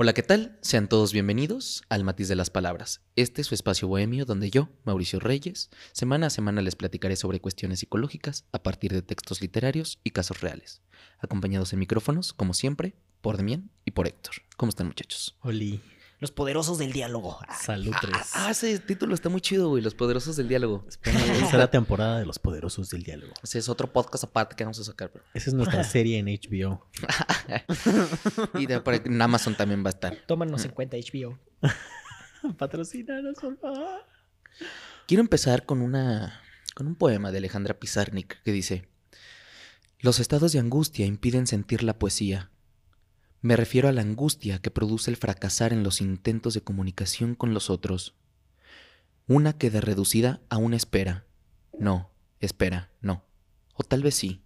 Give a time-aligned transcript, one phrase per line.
[0.00, 0.56] Hola, ¿qué tal?
[0.62, 3.00] Sean todos bienvenidos al Matiz de las Palabras.
[3.16, 7.40] Este es su espacio bohemio donde yo, Mauricio Reyes, semana a semana les platicaré sobre
[7.40, 10.82] cuestiones psicológicas a partir de textos literarios y casos reales,
[11.18, 14.34] acompañados en micrófonos, como siempre, por Demián y por Héctor.
[14.56, 15.36] ¿Cómo están, muchachos?
[15.40, 15.80] Oli.
[16.20, 17.38] Los poderosos del diálogo.
[17.60, 18.16] Salud Ah, 3.
[18.34, 20.84] ah, ese título está muy chido, güey, Los Poderosos del Diálogo.
[21.04, 23.32] Esa es la temporada de los poderosos del diálogo.
[23.42, 25.22] Ese es otro podcast aparte que vamos a sacar, bro.
[25.32, 26.84] Esa es nuestra serie en HBO.
[28.58, 30.16] Y de, por en Amazon también va a estar.
[30.26, 31.38] Tómanos en cuenta HBO.
[32.58, 34.04] Patrocínanos, por favor.
[35.06, 36.40] Quiero empezar con una
[36.74, 38.88] con un poema de Alejandra Pizarnik que dice:
[40.00, 42.50] Los estados de angustia impiden sentir la poesía.
[43.40, 47.54] Me refiero a la angustia que produce el fracasar en los intentos de comunicación con
[47.54, 48.16] los otros.
[49.28, 51.24] Una queda reducida a una espera.
[51.78, 53.24] No, espera, no.
[53.74, 54.42] O tal vez sí.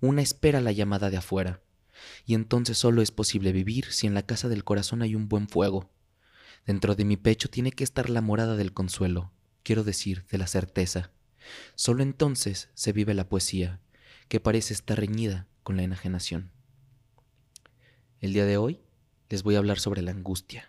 [0.00, 1.62] Una espera la llamada de afuera.
[2.26, 5.48] Y entonces solo es posible vivir si en la casa del corazón hay un buen
[5.48, 5.90] fuego.
[6.64, 9.32] Dentro de mi pecho tiene que estar la morada del consuelo,
[9.64, 11.10] quiero decir, de la certeza.
[11.74, 13.80] Solo entonces se vive la poesía,
[14.28, 16.52] que parece estar reñida con la enajenación.
[18.20, 18.80] El día de hoy
[19.28, 20.68] les voy a hablar sobre la angustia.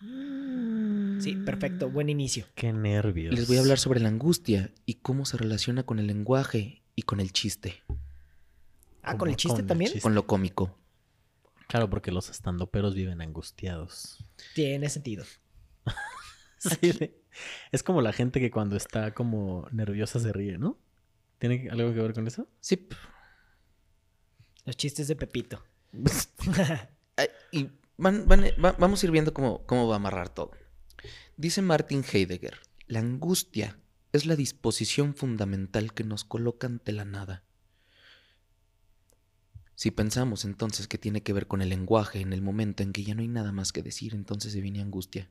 [0.00, 1.90] Sí, perfecto.
[1.90, 2.46] Buen inicio.
[2.54, 3.34] Qué nervios.
[3.34, 7.02] Les voy a hablar sobre la angustia y cómo se relaciona con el lenguaje y
[7.02, 7.82] con el chiste,
[9.02, 9.88] Ah, ¿Cómo con el chiste con el también.
[9.92, 10.02] chiste?
[10.02, 10.76] con lo cómico.
[11.66, 14.24] Claro, porque los estandoperos viven angustiados.
[14.54, 15.24] Tiene sentido.
[16.58, 17.22] Sí, de-
[17.70, 20.76] Es como la gente que cuando está como nerviosa se ríe, ¿no?
[21.38, 22.48] ¿Tiene algo que ver con eso?
[22.60, 22.88] Sí.
[24.64, 25.62] Los chistes de Pepito.
[27.52, 30.52] Y van- van- va- vamos a ir viendo cómo, cómo va a amarrar todo.
[31.36, 33.78] Dice Martin Heidegger, la angustia
[34.12, 37.44] es la disposición fundamental que nos coloca ante la nada.
[39.74, 43.04] Si pensamos entonces que tiene que ver con el lenguaje en el momento en que
[43.04, 45.30] ya no hay nada más que decir, entonces se viene angustia.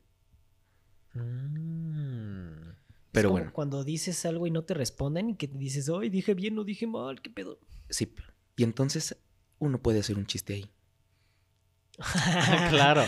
[1.14, 2.72] Mm.
[3.12, 5.88] Pero Es como bueno, Cuando dices algo y no te responden y que te dices,
[5.90, 7.58] ay, dije bien o dije mal, ¿qué pedo?
[7.88, 8.12] sí.
[8.56, 9.16] Y entonces
[9.58, 10.70] uno puede hacer un chiste ahí.
[12.70, 13.04] claro.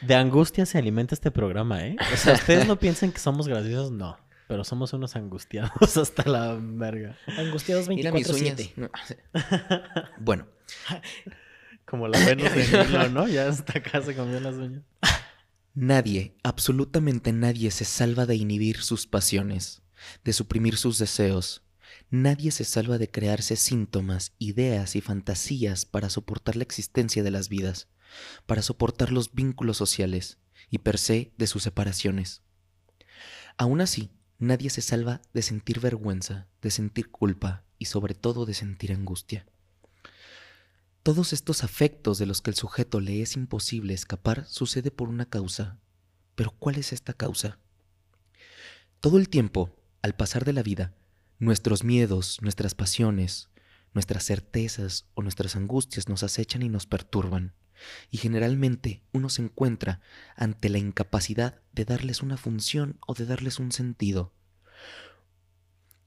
[0.00, 1.96] De angustia se alimenta este programa, ¿eh?
[2.12, 4.16] O sea, ustedes no piensan que somos graciosos, no.
[4.48, 7.16] Pero somos unos angustiados hasta la verga.
[7.38, 8.58] Angustiados Mira mis uñas.
[8.58, 10.08] 24-7.
[10.18, 10.48] Bueno,
[11.84, 13.28] Como la Venus de Milo, ¿no?
[13.28, 14.82] Ya hasta acá se comió las uñas.
[15.74, 19.82] Nadie, absolutamente nadie se salva de inhibir sus pasiones,
[20.24, 21.62] de suprimir sus deseos.
[22.10, 27.48] Nadie se salva de crearse síntomas, ideas y fantasías para soportar la existencia de las
[27.48, 27.86] vidas,
[28.46, 30.38] para soportar los vínculos sociales
[30.70, 32.42] y per se de sus separaciones.
[33.56, 34.10] Aún así,
[34.40, 39.46] nadie se salva de sentir vergüenza, de sentir culpa y sobre todo de sentir angustia.
[41.04, 45.26] Todos estos afectos de los que el sujeto le es imposible escapar sucede por una
[45.26, 45.78] causa.
[46.34, 47.58] Pero ¿cuál es esta causa?
[48.98, 50.92] Todo el tiempo, al pasar de la vida,
[51.40, 53.50] nuestros miedos, nuestras pasiones,
[53.92, 57.54] nuestras certezas o nuestras angustias nos acechan y nos perturban.
[58.10, 60.00] Y generalmente uno se encuentra
[60.36, 64.32] ante la incapacidad de darles una función o de darles un sentido.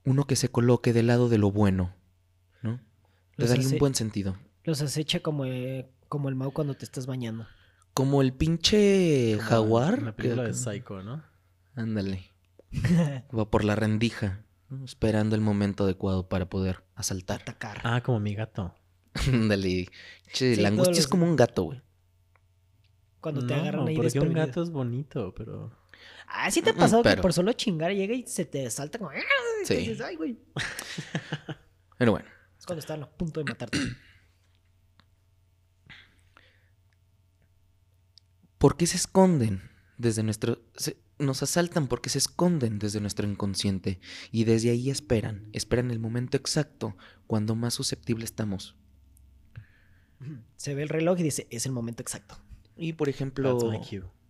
[0.05, 1.95] Uno que se coloque del lado de lo bueno,
[2.61, 2.73] ¿no?
[3.37, 4.37] De Los darle un buen sentido.
[4.63, 7.47] Los acecha como, eh, como el Mau cuando te estás bañando.
[7.93, 10.01] Como el pinche Como jaguar.
[10.03, 11.23] La película que- de Psycho, ¿no?
[11.75, 12.29] Ándale.
[13.37, 14.43] Va por la rendija,
[14.79, 14.85] ¿no?
[14.85, 17.41] esperando el momento adecuado para poder asaltar.
[17.41, 17.81] Atacar.
[17.83, 18.73] Ah, como mi gato.
[19.27, 19.87] Ándale.
[20.31, 21.81] Che, Sí, la angustia es como un gato, güey.
[23.21, 25.71] Cuando te no, agarran ahí porque un gato es bonito, pero...
[26.27, 28.97] Ah, ¿sí te ha pasado pero- que por solo chingar llega y se te salta
[28.97, 29.11] como...
[29.11, 29.15] ¡ah!
[29.63, 29.75] Y Sí.
[29.75, 30.37] dices, Ay, güey.
[31.97, 32.27] Pero bueno,
[32.59, 33.77] Es cuando están a punto de matarte.
[38.57, 40.59] ¿por qué se esconden desde nuestro...
[40.75, 43.99] se- nos asaltan porque se esconden desde nuestro inconsciente
[44.31, 46.95] y desde ahí esperan, esperan el momento exacto
[47.27, 48.75] cuando más susceptible estamos.
[50.55, 52.37] Se ve el reloj y dice, es el momento exacto.
[52.77, 53.59] Y por ejemplo...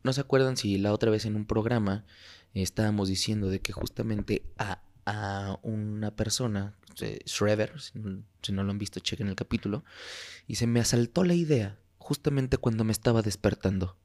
[0.04, 2.06] ¿No se acuerdan si la otra vez en un programa
[2.54, 8.64] estábamos diciendo de que justamente a, a una persona, eh, Shredder, si no, si no
[8.64, 9.86] lo han visto, chequen el capítulo,
[10.46, 13.98] y se me asaltó la idea justamente cuando me estaba despertando.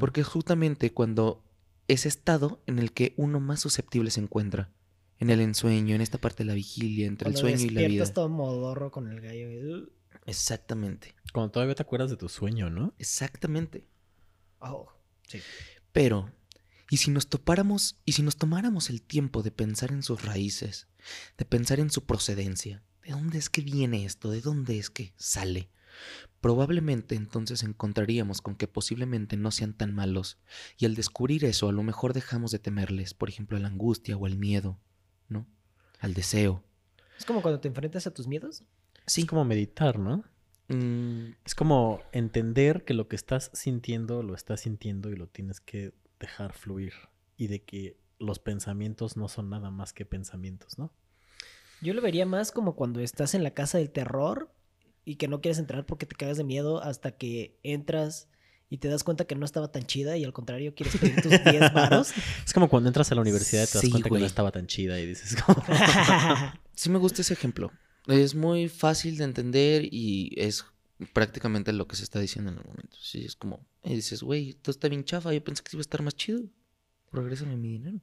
[0.00, 1.44] Porque justamente cuando
[1.88, 4.70] ese estado en el que uno más susceptible se encuentra,
[5.18, 8.12] en el ensueño, en esta parte de la vigilia, entre el sueño y la vida.
[8.12, 9.50] todo modorro con el gallo.
[9.50, 9.90] y, uh,
[10.26, 12.94] Exactamente, Cuando todavía te acuerdas de tu sueño, ¿no?
[12.98, 13.86] exactamente.
[14.60, 14.92] oh,
[15.26, 15.40] sí.
[15.92, 16.30] Pero,
[16.90, 20.86] ¿y si nos topáramos, y si nos tomáramos el tiempo de pensar en sus raíces,
[21.38, 24.30] de pensar en su procedencia, ¿de dónde es que viene esto?
[24.30, 25.70] ¿De dónde es que sale?
[26.40, 30.38] Probablemente entonces encontraríamos con que posiblemente no sean tan malos,
[30.76, 34.16] y al descubrir eso a lo mejor dejamos de temerles, por ejemplo, a la angustia
[34.16, 34.78] o al miedo,
[35.28, 35.46] ¿no?
[36.00, 36.64] Al deseo.
[37.18, 38.64] Es como cuando te enfrentas a tus miedos.
[39.06, 39.22] Sí.
[39.22, 40.24] Es como meditar, ¿no?
[40.68, 45.60] Mm, Es como entender que lo que estás sintiendo lo estás sintiendo y lo tienes
[45.60, 46.92] que dejar fluir.
[47.36, 50.92] Y de que los pensamientos no son nada más que pensamientos, ¿no?
[51.80, 54.52] Yo lo vería más como cuando estás en la casa del terror
[55.08, 58.28] y que no quieres entrar porque te cagas de miedo hasta que entras
[58.68, 61.32] y te das cuenta que no estaba tan chida y al contrario quieres pedir tus
[61.44, 62.12] 10 varos.
[62.44, 64.52] Es como cuando entras a la universidad y te das Sí, cuenta que no estaba
[64.52, 65.64] tan chida y dices como...
[66.74, 67.72] sí me gusta ese ejemplo.
[68.06, 70.66] Es muy fácil de entender y es
[71.14, 72.98] prácticamente lo que se está diciendo en el momento.
[73.00, 75.88] Sí, es como, y dices, güey, todo está bien chafa, yo pensé que iba a
[75.88, 76.42] estar más chido.
[77.12, 77.98] Regrésame mi dinero.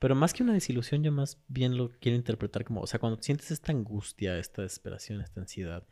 [0.00, 3.22] Pero más que una desilusión, yo más bien lo quiero interpretar como, o sea, cuando
[3.22, 5.86] sientes esta angustia, esta desesperación, esta ansiedad.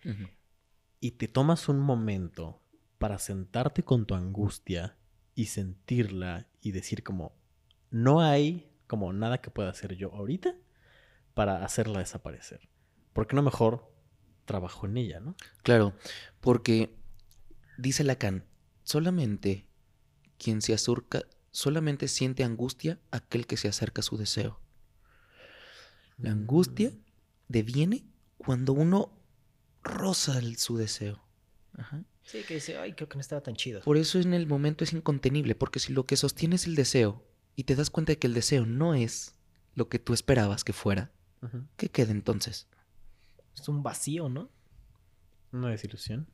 [1.00, 2.61] Y te tomas un momento
[2.99, 4.97] para sentarte con tu angustia
[5.35, 7.37] y sentirla y decir como,
[7.91, 10.55] no hay como nada que pueda hacer yo ahorita
[11.35, 12.69] para hacerla desaparecer.
[13.12, 13.93] ¿Por qué no mejor
[14.45, 15.37] trabajo en ella, no?
[15.62, 15.95] Claro,
[16.41, 16.97] porque
[17.77, 18.44] dice Lacan,
[18.83, 19.69] solamente
[20.39, 24.61] quien se acerca, solamente siente angustia aquel que se acerca a su deseo.
[26.17, 26.91] La angustia
[27.47, 28.05] deviene
[28.39, 29.18] cuando uno
[29.88, 31.23] roza el- su deseo.
[31.76, 32.02] Ajá.
[32.25, 33.81] Sí, que dice, ay, creo que no estaba tan chido.
[33.82, 37.25] Por eso en el momento es incontenible, porque si lo que sostiene es el deseo
[37.56, 39.35] y te das cuenta de que el deseo no es
[39.75, 41.11] lo que tú esperabas que fuera.
[41.76, 42.67] ¿qué queda entonces?
[43.56, 44.50] Es un vacío, ¿no?
[45.52, 46.29] Una desilusión.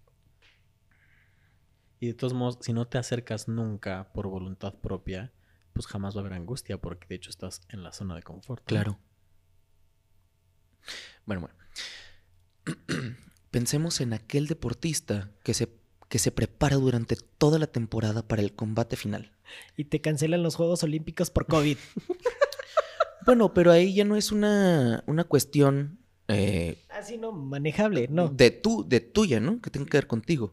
[2.01, 5.33] Y de todos modos, si no te acercas nunca por voluntad propia,
[5.75, 8.63] pues jamás va a haber angustia, porque de hecho estás en la zona de confort.
[8.63, 8.67] ¿no?
[8.67, 8.99] Claro.
[11.27, 11.55] Bueno, bueno.
[13.55, 15.69] Pensemos en aquel deportista que se,
[16.09, 19.31] que se prepara durante toda la temporada para el combate final.
[19.77, 21.79] Y te cancelan los Juegos Olímpicos por COVID.
[23.27, 25.99] Bueno, pero ahí ya no es una, una cuestión
[26.29, 28.29] eh, Así no, manejable, no.
[28.29, 29.63] de tú, de tuya, ¿no?
[29.63, 30.53] Que tenga que ver contigo.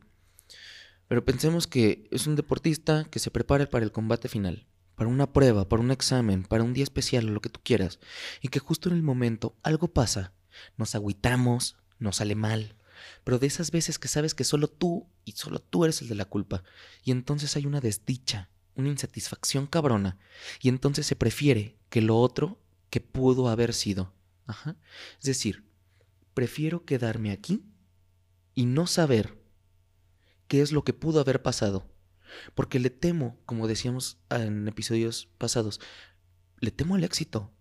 [1.09, 5.33] Pero pensemos que es un deportista que se prepara para el combate final, para una
[5.33, 7.99] prueba, para un examen, para un día especial o lo que tú quieras,
[8.41, 10.31] y que justo en el momento algo pasa,
[10.77, 12.77] nos agüitamos, nos sale mal,
[13.23, 16.15] pero de esas veces que sabes que solo tú y solo tú eres el de
[16.15, 16.63] la culpa,
[17.03, 20.17] y entonces hay una desdicha, una insatisfacción cabrona,
[20.61, 22.59] y entonces se prefiere que lo otro
[22.89, 24.13] que pudo haber sido.
[24.45, 24.75] Ajá.
[25.19, 25.65] Es decir,
[26.33, 27.63] prefiero quedarme aquí
[28.53, 29.41] y no saber
[30.47, 31.87] qué es lo que pudo haber pasado.
[32.55, 35.79] Porque le temo, como decíamos en episodios pasados,
[36.59, 37.51] le temo al éxito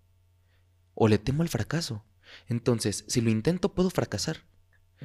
[0.94, 2.04] o le temo al fracaso.
[2.48, 4.44] Entonces, si lo intento, puedo fracasar.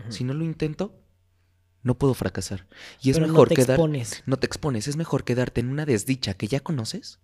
[0.09, 1.01] Si no lo intento,
[1.83, 2.67] no puedo fracasar.
[3.01, 3.75] Y es Pero mejor no te quedar...
[3.75, 4.23] expones.
[4.25, 7.19] No te expones, es mejor quedarte en una desdicha que ya conoces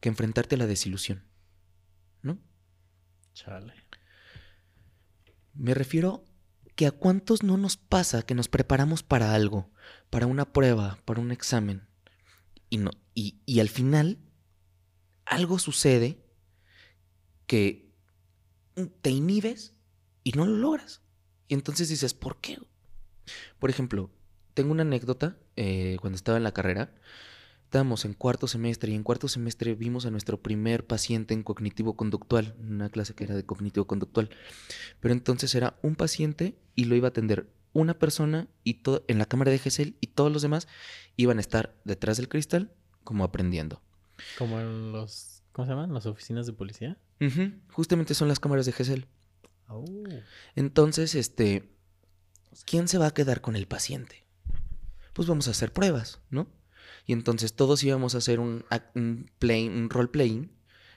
[0.00, 1.24] que enfrentarte a la desilusión.
[2.22, 2.38] ¿No?
[3.34, 3.74] Chale.
[5.54, 6.24] Me refiero
[6.74, 9.70] que a cuántos no nos pasa que nos preparamos para algo,
[10.10, 11.88] para una prueba, para un examen,
[12.70, 14.18] y, no, y, y al final
[15.24, 16.24] algo sucede
[17.46, 17.92] que
[19.02, 19.74] te inhibes
[20.22, 21.02] y no lo logras.
[21.48, 22.58] Y entonces dices, ¿por qué?
[23.58, 24.10] Por ejemplo,
[24.54, 26.92] tengo una anécdota eh, cuando estaba en la carrera.
[27.64, 32.54] Estábamos en cuarto semestre y en cuarto semestre vimos a nuestro primer paciente en cognitivo-conductual,
[32.60, 34.30] una clase que era de cognitivo-conductual.
[35.00, 39.18] Pero entonces era un paciente y lo iba a atender una persona y todo en
[39.18, 40.66] la cámara de GESEL y todos los demás
[41.16, 42.72] iban a estar detrás del cristal
[43.04, 43.82] como aprendiendo.
[44.38, 45.42] Como en los...
[45.52, 45.92] ¿Cómo se llaman?
[45.92, 46.96] Las oficinas de policía.
[47.72, 49.06] Justamente son las cámaras de GESEL.
[49.68, 49.84] Oh.
[50.54, 51.68] Entonces, este,
[52.64, 54.24] ¿quién se va a quedar con el paciente?
[55.12, 56.48] Pues vamos a hacer pruebas, ¿no?
[57.06, 60.50] Y entonces todos íbamos a hacer un, un, play, un role playing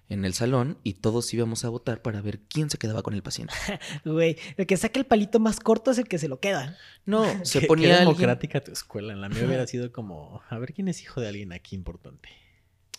[0.10, 3.24] en el salón y todos íbamos a votar para ver quién se quedaba con el
[3.24, 3.54] paciente.
[4.06, 6.78] Güey, el que saque el palito más corto es el que se lo queda.
[7.06, 9.14] No, se Qué- qué ponía alguien- democrática tu escuela.
[9.14, 12.30] En la mía hubiera sido como, a ver quién es hijo de alguien aquí importante.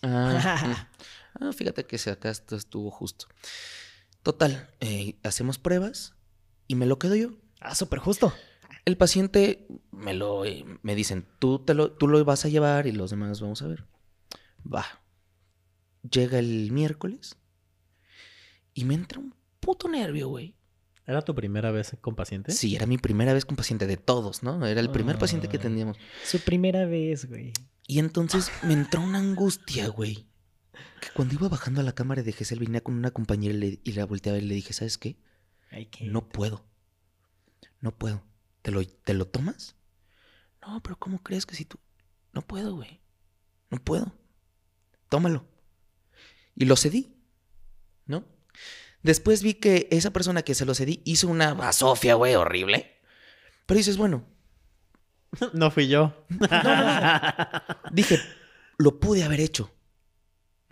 [0.01, 1.39] Ah, mm.
[1.39, 3.25] Ah, fíjate que se acá esto estuvo justo.
[4.23, 6.15] Total, eh, hacemos pruebas
[6.67, 7.31] y me lo quedo yo.
[7.59, 8.33] Ah, súper justo.
[8.85, 12.87] El paciente me lo eh, me dicen, tú te lo, tú lo vas a llevar
[12.87, 13.85] y los demás vamos a ver.
[14.65, 14.85] Va.
[16.09, 17.37] Llega el miércoles
[18.73, 20.55] y me entra un puto nervio, güey.
[21.05, 22.51] ¿Era tu primera vez con paciente?
[22.53, 24.65] Sí, era mi primera vez con paciente de todos, ¿no?
[24.65, 25.61] Era el primer paciente que Ah.
[25.61, 25.97] teníamos.
[26.25, 27.51] Su primera vez, güey.
[27.87, 30.27] Y entonces me entró una angustia, güey.
[31.01, 33.79] Que cuando iba bajando a la cámara de Gesell venía con una compañera y, le-
[33.83, 35.17] y la volteaba y le dije, ¿sabes qué.
[36.01, 36.65] No puedo.
[37.81, 38.23] No puedo.
[38.61, 39.75] ¿Te lo, ¿Te lo tomas?
[40.61, 41.77] No, pero ¿cómo crees que si tú...
[42.31, 43.01] No puedo, güey.
[43.69, 44.13] No puedo.
[45.09, 45.45] Tómalo.
[46.55, 47.15] Y lo cedí,
[48.05, 48.25] ¿no?
[49.01, 52.97] Después vi que esa persona que se lo cedí hizo una basofia, güey, horrible.
[53.65, 54.25] Pero dices, bueno,
[55.53, 56.25] No fui yo.
[57.91, 58.19] dije,
[58.77, 59.71] lo pude haber hecho,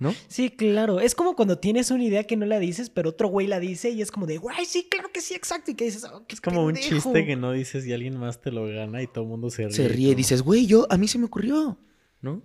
[0.02, 0.14] ¿no?
[0.28, 1.00] Sí, claro.
[1.00, 3.92] Es como cuando tienes una idea que no la dices, pero otro güey la dice
[3.92, 5.72] y es como de, güey, sí, claro que sí, exacto.
[5.72, 6.96] Y que dices, "Oh, qué Es como un pendejo".
[6.96, 9.68] chiste que no dices y alguien más te lo gana y todo el mundo se
[9.68, 9.76] ríe.
[9.76, 11.78] Se ríe y dices, güey, yo, a mí se me ocurrió,
[12.22, 12.42] ¿no?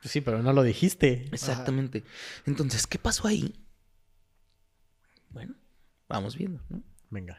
[0.00, 1.26] "Pues Sí, pero no lo dijiste.
[1.32, 2.02] Exactamente.
[2.46, 3.54] Entonces, ¿qué pasó ahí?
[5.30, 5.54] Bueno,
[6.08, 6.82] vamos viendo, ¿no?
[7.10, 7.38] Venga.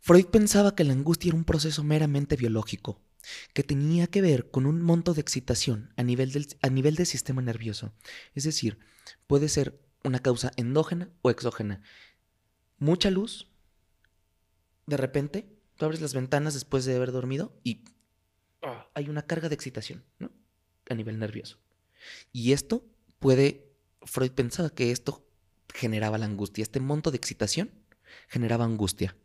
[0.00, 3.00] Freud pensaba que la angustia era un proceso meramente biológico,
[3.52, 7.06] que tenía que ver con un monto de excitación a nivel del, a nivel del
[7.06, 7.92] sistema nervioso.
[8.34, 8.78] Es decir,
[9.26, 11.82] puede ser una causa endógena o exógena.
[12.78, 13.48] Mucha luz,
[14.86, 17.84] de repente, tú abres las ventanas después de haber dormido y
[18.62, 20.30] ah, hay una carga de excitación, ¿no?
[20.90, 21.58] A nivel nervioso.
[22.32, 22.84] Y esto
[23.18, 25.24] puede, Freud pensaba que esto
[25.72, 27.70] generaba la angustia, este monto de excitación
[28.28, 29.16] generaba angustia.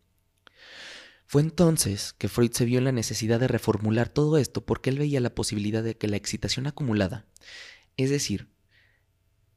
[1.27, 4.97] Fue entonces que Freud se vio en la necesidad de reformular todo esto porque él
[4.97, 7.25] veía la posibilidad de que la excitación acumulada,
[7.97, 8.47] es decir,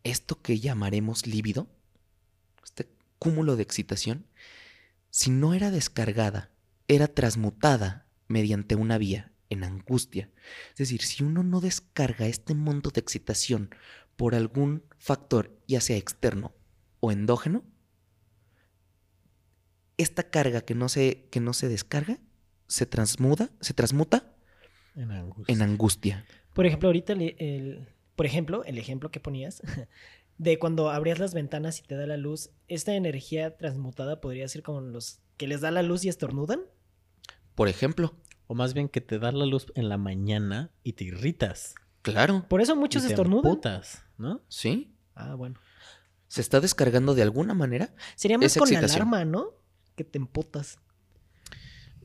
[0.02, 1.68] esto que llamaremos líbido,
[2.64, 2.88] este
[3.20, 4.26] cúmulo de excitación,
[5.10, 6.50] si no era descargada,
[6.88, 10.28] era transmutada mediante una vía en angustia.
[10.70, 13.72] Es decir, si uno no descarga este monto de excitación
[14.16, 16.52] por algún factor, ya sea externo
[16.98, 17.64] o endógeno,
[20.00, 22.18] esta carga que no se, que no se descarga
[22.66, 24.32] se transmuda, se transmuta
[24.94, 25.52] En angustia.
[25.54, 26.24] en angustia.
[26.54, 29.62] Por ejemplo, ahorita el, el- por ejemplo, el ejemplo que ponías
[30.38, 34.62] de cuando abrías las ventanas y te da la luz, esta energía transmutada podría ser
[34.62, 36.60] como los que les da la luz y estornudan.
[37.54, 38.14] Por ejemplo,
[38.46, 41.74] O más bien que te da la luz en la mañana y te irritas.
[42.02, 43.60] claro, Por eso muchos y te estornudan.
[44.18, 44.42] ¿no?
[44.48, 45.58] sí, Ah, bueno.
[46.28, 47.94] se está descargando de alguna manera.
[48.16, 49.02] Sería más Esa con excitación.
[49.02, 49.54] alarma, ¿no?
[50.00, 50.78] Que te emputas.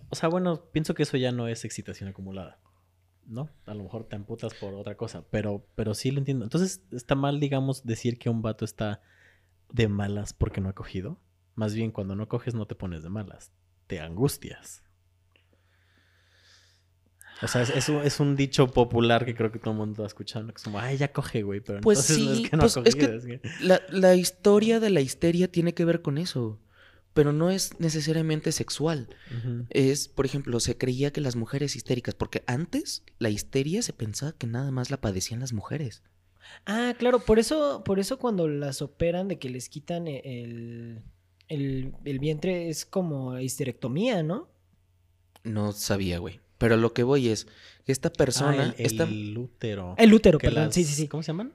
[0.10, 2.60] O sea, bueno, pienso que eso ya no es excitación acumulada.
[3.26, 3.50] ¿No?
[3.66, 5.24] A lo mejor te amputas por otra cosa.
[5.32, 6.44] Pero, pero sí lo entiendo.
[6.44, 9.02] Entonces, está mal, digamos, decir que un vato está
[9.72, 11.18] de malas porque no ha cogido.
[11.56, 13.54] Más bien, cuando no coges, no te pones de malas.
[13.88, 14.84] Te angustias.
[17.42, 20.04] O sea, es, es un, es un dicho popular que creo que todo el mundo
[20.04, 20.46] ha escuchado.
[20.48, 20.52] ¿no?
[20.54, 21.62] Que es como, ay, ya coge, güey.
[21.62, 23.12] Pero Pues entonces no sí, es que no pues ha es cogido.
[23.12, 26.60] que- es que- La, la historia de la histeria tiene que ver con eso,
[27.16, 29.08] pero no es necesariamente sexual.
[29.72, 34.34] Es, por ejemplo, se creía que las mujeres histéricas, porque antes la histeria se pensaba
[34.34, 36.04] que nada más la padecían las mujeres.
[36.68, 41.02] Ah, claro, por eso, por eso cuando las operan de que les quitan e- el,
[41.48, 44.48] el, el vientre es como histerectomía, ¿no?
[45.44, 46.40] No sabía, güey.
[46.58, 47.48] Pero lo que voy es
[47.86, 49.96] que esta persona, Ah, el, esta- el útero.
[49.98, 51.08] El útero, Que perdón, las- sí, sí, sí.
[51.08, 51.54] ¿Cómo se llaman?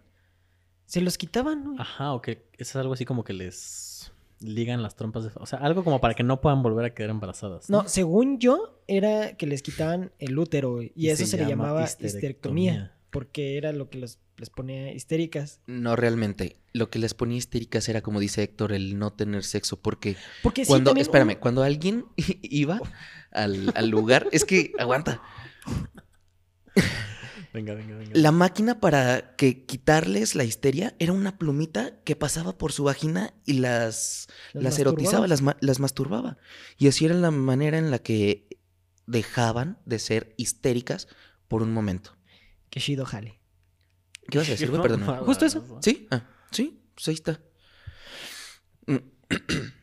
[0.87, 1.75] Se los quitaban, ¿no?
[1.81, 3.90] Ajá, o que es algo así como que les
[4.41, 5.31] ligan las trompas de...
[5.37, 7.69] O sea, algo como para que no puedan volver a quedar embarazadas.
[7.71, 11.43] No, según yo, era que les quitaban el útero y, Y eso se se, le
[11.45, 12.73] llama llamaba histerectomía.
[12.73, 15.61] histerectomía, porque era lo que los- les ponía histéricas.
[15.67, 19.79] no realmente, lo que les ponía histéricas era como dice Héctor, el no tener sexo,
[19.79, 22.07] porque Porque sí, cuando, también espérame, un- cuando alguien
[22.43, 22.81] iba
[23.33, 25.21] al, al lugar, es que, aguanta,
[27.53, 28.13] Venga, venga, venga.
[28.15, 33.35] la máquina para que quitarles la histeria era una plumita que pasaba por su vagina
[33.45, 36.39] y las, Las las erotizaba, las, las masturbaba.
[36.79, 38.49] Y así era la manera en la que
[39.07, 41.09] dejaban de ser histéricas
[41.49, 42.17] por un momento.
[42.71, 43.41] Que Shido jale.
[44.31, 44.83] ¿Qué vas a decir, güey?
[44.83, 45.03] Perdón.
[45.25, 45.81] Justo eso.
[45.83, 46.07] ¿Sí?
[46.11, 47.41] Ah, sí, pues ahí está.
[48.87, 48.99] Mm.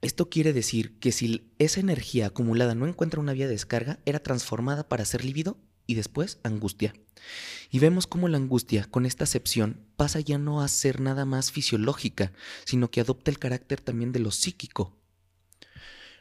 [0.00, 4.18] Esto quiere decir que si esa energía acumulada no encuentra una vía de descarga, era
[4.18, 5.58] transformada para ser lívido
[5.92, 6.94] y después angustia.
[7.70, 11.52] Y vemos cómo la angustia, con esta acepción, pasa ya no a ser nada más
[11.52, 12.32] fisiológica,
[12.64, 14.98] sino que adopta el carácter también de lo psíquico.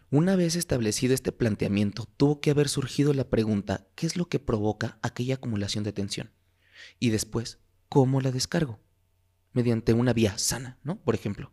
[0.09, 4.39] Una vez establecido este planteamiento, tuvo que haber surgido la pregunta, ¿qué es lo que
[4.39, 6.31] provoca aquella acumulación de tensión?
[6.99, 8.81] Y después, ¿cómo la descargo?
[9.53, 10.97] Mediante una vía sana, ¿no?
[10.97, 11.49] Por ejemplo.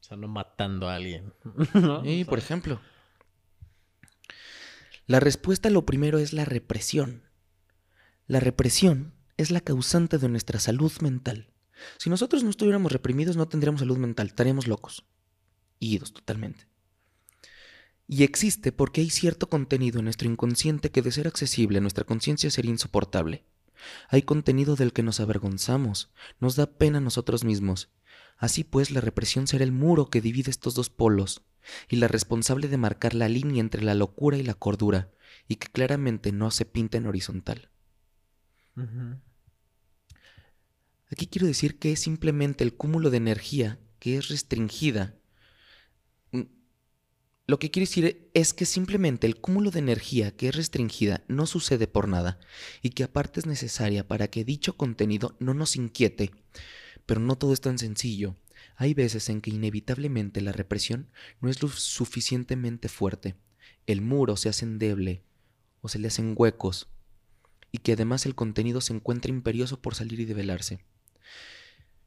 [0.00, 1.32] O sea, no matando a alguien.
[1.74, 2.80] O por ejemplo.
[5.10, 7.24] La respuesta lo primero es la represión.
[8.28, 11.50] La represión es la causante de nuestra salud mental.
[11.98, 15.04] Si nosotros no estuviéramos reprimidos, no tendríamos salud mental, estaríamos locos.
[15.80, 16.68] Idos totalmente.
[18.06, 22.04] Y existe porque hay cierto contenido en nuestro inconsciente que de ser accesible a nuestra
[22.04, 23.42] conciencia sería insoportable.
[24.10, 27.90] Hay contenido del que nos avergonzamos, nos da pena a nosotros mismos.
[28.40, 31.42] Así pues, la represión será el muro que divide estos dos polos,
[31.90, 35.12] y la responsable de marcar la línea entre la locura y la cordura,
[35.46, 37.70] y que claramente no se pinta en horizontal.
[41.10, 45.14] Aquí quiero decir que es simplemente el cúmulo de energía que es restringida.
[46.32, 46.42] Mm,
[47.46, 51.46] Lo que quiero decir es que simplemente el cúmulo de energía que es restringida no
[51.46, 52.38] sucede por nada
[52.82, 56.30] y que aparte es necesaria para que dicho contenido no nos inquiete.
[57.10, 58.36] Pero no todo es tan sencillo.
[58.76, 61.08] Hay veces en que inevitablemente la represión
[61.40, 63.34] no es lo suficientemente fuerte.
[63.88, 65.24] El muro se hace endeble
[65.80, 66.88] o se le hacen huecos
[67.72, 70.84] y que además el contenido se encuentra imperioso por salir y develarse.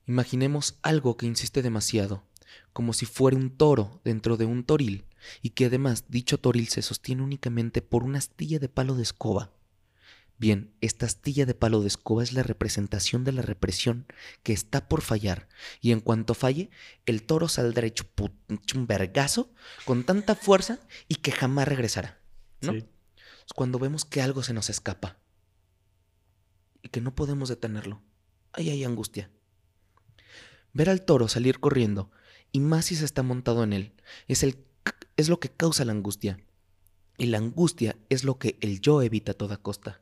[0.08, 2.24] Imaginemos algo que insiste demasiado,
[2.72, 5.04] como si fuera un toro dentro de un toril,
[5.42, 9.52] y que además dicho toril se sostiene únicamente por una astilla de palo de escoba.
[10.38, 14.06] Bien, esta astilla de palo de escoba es la representación de la represión
[14.42, 15.48] que está por fallar,
[15.80, 16.70] y en cuanto falle,
[17.06, 18.06] el toro saldrá hecho,
[18.76, 19.54] un vergazo
[19.86, 22.20] con tanta fuerza y que jamás regresará.
[22.62, 22.74] ¿no?
[22.74, 22.86] Sí.
[23.46, 25.18] Es cuando vemos que algo se nos escapa
[26.82, 28.02] y que no podemos detenerlo.
[28.52, 29.32] Ahí hay angustia.
[30.74, 32.12] Ver al toro salir corriendo,
[32.52, 33.94] y más si se está montado en él,
[34.28, 34.64] es, el,
[35.18, 36.40] es lo que causa la angustia.
[37.18, 40.02] Y la angustia es lo que el yo evita a toda costa.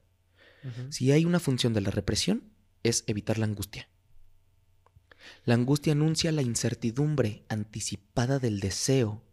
[0.89, 2.43] Si hay una función de la represión,
[2.83, 3.89] es evitar la angustia.
[5.45, 9.23] La angustia anuncia la incertidumbre anticipada del deseo.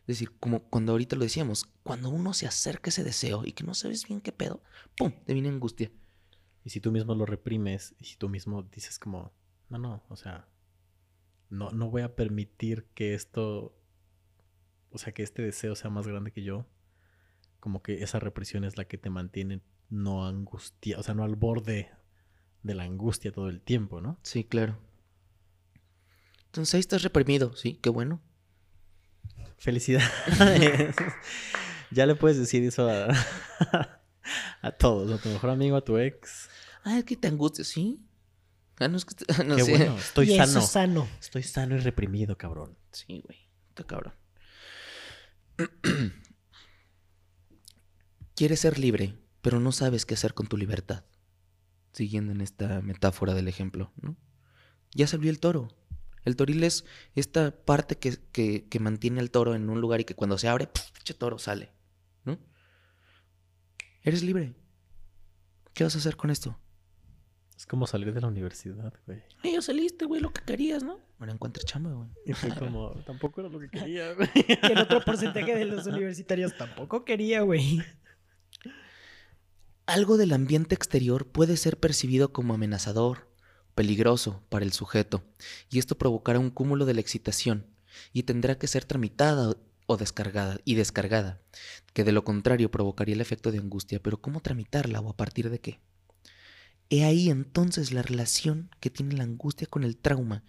[0.00, 3.52] Es decir, como cuando ahorita lo decíamos, cuando uno se acerca a ese deseo y
[3.52, 4.62] que no sabes bien qué pedo,
[4.96, 5.12] ¡pum!
[5.24, 5.90] te viene angustia.
[6.64, 9.32] Y si tú mismo lo reprimes, y si tú mismo dices como,
[9.68, 10.48] no, no, o sea,
[11.50, 13.76] no, no voy a permitir que esto,
[14.90, 16.66] o sea, que este deseo sea más grande que yo,
[17.60, 19.60] como que esa represión es la que te mantiene
[19.92, 21.90] no angustia, o sea, no al borde
[22.62, 24.18] de la angustia todo el tiempo, ¿no?
[24.22, 24.78] Sí, claro.
[26.46, 28.22] Entonces ahí estás reprimido, sí, qué bueno.
[29.58, 30.08] Felicidades.
[31.90, 33.08] ya le puedes decir eso a,
[34.62, 36.48] a todos, a tu mejor amigo, a tu ex.
[36.84, 38.00] Ah, es que te angustia, sí.
[38.78, 40.62] Ah, no es que te- no Qué bueno, estoy y sano.
[40.62, 41.08] sano.
[41.20, 42.76] Estoy sano y reprimido, cabrón.
[42.92, 43.38] Sí, güey.
[43.68, 44.14] Está cabrón.
[48.34, 51.04] Quieres ser libre, pero no sabes qué hacer con tu libertad.
[51.92, 54.16] Siguiendo en esta metáfora del ejemplo, ¿no?
[54.94, 55.68] Ya salió el toro.
[56.24, 60.04] El toril es esta parte que, que- que mantiene al toro en un lugar y
[60.04, 61.70] que cuando se abre, pinche toro sale,
[62.24, 62.38] ¿no?
[64.02, 64.54] Eres libre.
[65.74, 66.58] ¿Qué vas a hacer con esto?
[67.56, 69.22] Es como salir de la universidad, güey.
[69.42, 70.98] Ay, ya saliste, güey, lo que querías, ¿no?
[71.18, 72.08] Ahora encuentra chamba, güey.
[72.26, 74.28] Y fue como, tampoco era lo que quería, güey.
[74.34, 77.80] Y el otro porcentaje de los universitarios tampoco quería, güey.
[79.86, 83.28] Algo del ambiente exterior puede ser percibido como amenazador,
[83.74, 85.24] peligroso para el sujeto,
[85.70, 87.66] y esto provocará un cúmulo de la excitación,
[88.12, 91.42] y tendrá que ser tramitada o- descargada y descargada,
[91.92, 94.00] que de lo contrario provocaría el efecto de angustia.
[94.00, 95.80] Pero ¿cómo tramitarla o a partir de qué?
[96.88, 100.44] He ahí entonces la relación que tiene la angustia con el trauma,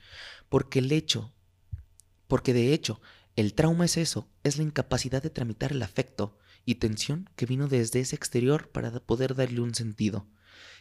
[0.47, 1.33] porque el hecho,
[2.27, 3.01] porque de hecho,
[3.35, 7.67] el trauma es eso, es la incapacidad de tramitar el afecto y tensión que vino
[7.67, 10.27] desde ese exterior para poder darle un sentido.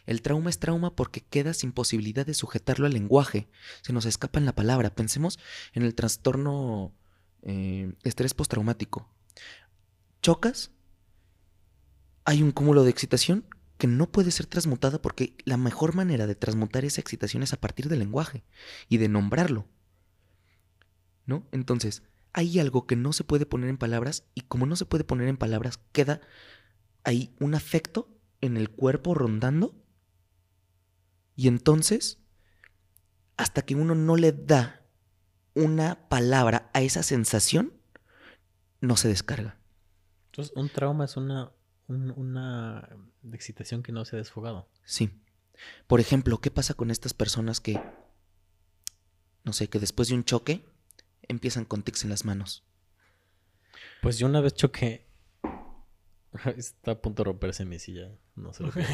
[0.05, 3.47] El trauma es trauma porque queda sin posibilidad de sujetarlo al lenguaje.
[3.81, 4.93] Se nos escapa en la palabra.
[4.93, 5.39] Pensemos
[5.73, 6.93] en el trastorno
[7.41, 9.09] eh, estrés postraumático.
[10.21, 10.71] Chocas,
[12.25, 13.45] hay un cúmulo de excitación
[13.77, 17.59] que no puede ser transmutada porque la mejor manera de transmutar esa excitación es a
[17.59, 18.43] partir del lenguaje
[18.87, 19.67] y de nombrarlo.
[21.25, 21.47] ¿No?
[21.51, 25.03] Entonces, hay algo que no se puede poner en palabras y como no se puede
[25.03, 26.21] poner en palabras, queda
[27.03, 28.09] ahí un afecto
[28.41, 29.75] en el cuerpo rondando
[31.35, 32.19] y entonces,
[33.37, 34.85] hasta que uno no le da
[35.55, 37.73] una palabra a esa sensación,
[38.81, 39.57] no se descarga.
[40.31, 41.51] Entonces, un trauma es una,
[41.87, 42.89] un- una
[43.31, 44.69] excitación que no se ha desfogado.
[44.83, 45.21] Sí.
[45.87, 47.79] Por ejemplo, ¿qué pasa con estas personas que,
[49.43, 50.65] no sé, que después de un choque
[51.27, 52.63] empiezan con tics en las manos?
[54.01, 55.07] Pues yo una vez choqué.
[56.57, 58.11] Está a punto de romperse mi silla.
[58.35, 58.83] No sé lo que.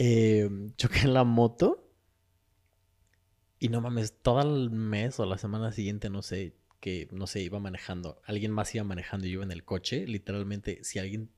[0.00, 1.92] Eh, choqué en la moto.
[3.58, 7.40] Y no mames, todo el mes o la semana siguiente, no sé, que no sé,
[7.40, 8.22] iba manejando.
[8.24, 10.06] Alguien más iba manejando y yo iba en el coche.
[10.06, 11.30] Literalmente, si alguien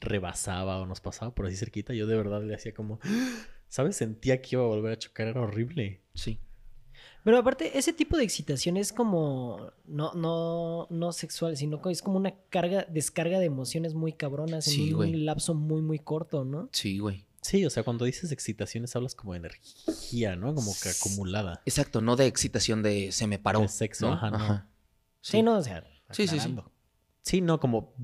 [0.00, 3.00] rebasaba o nos pasaba por así cerquita, yo de verdad le hacía como.
[3.68, 3.96] ¿Sabes?
[3.96, 6.00] Sentía que iba a volver a chocar, era horrible.
[6.14, 6.40] Sí.
[7.22, 12.00] Pero aparte, ese tipo de excitación es como no, no, no sexual, sino que es
[12.02, 16.44] como una carga, descarga de emociones muy cabronas en Sí, un lapso muy, muy corto,
[16.44, 16.68] ¿no?
[16.72, 17.26] Sí, güey.
[17.42, 20.54] Sí, o sea, cuando dices excitaciones hablas como de energía, ¿no?
[20.54, 21.62] Como que acumulada.
[21.66, 23.60] Exacto, no de excitación de se me paró.
[23.60, 24.12] De sexo, ¿no?
[24.14, 24.66] ajá, no.
[25.22, 25.84] Sí, no, o sea.
[26.10, 26.54] Sí, sí, sí.
[27.22, 27.94] Sí, no, como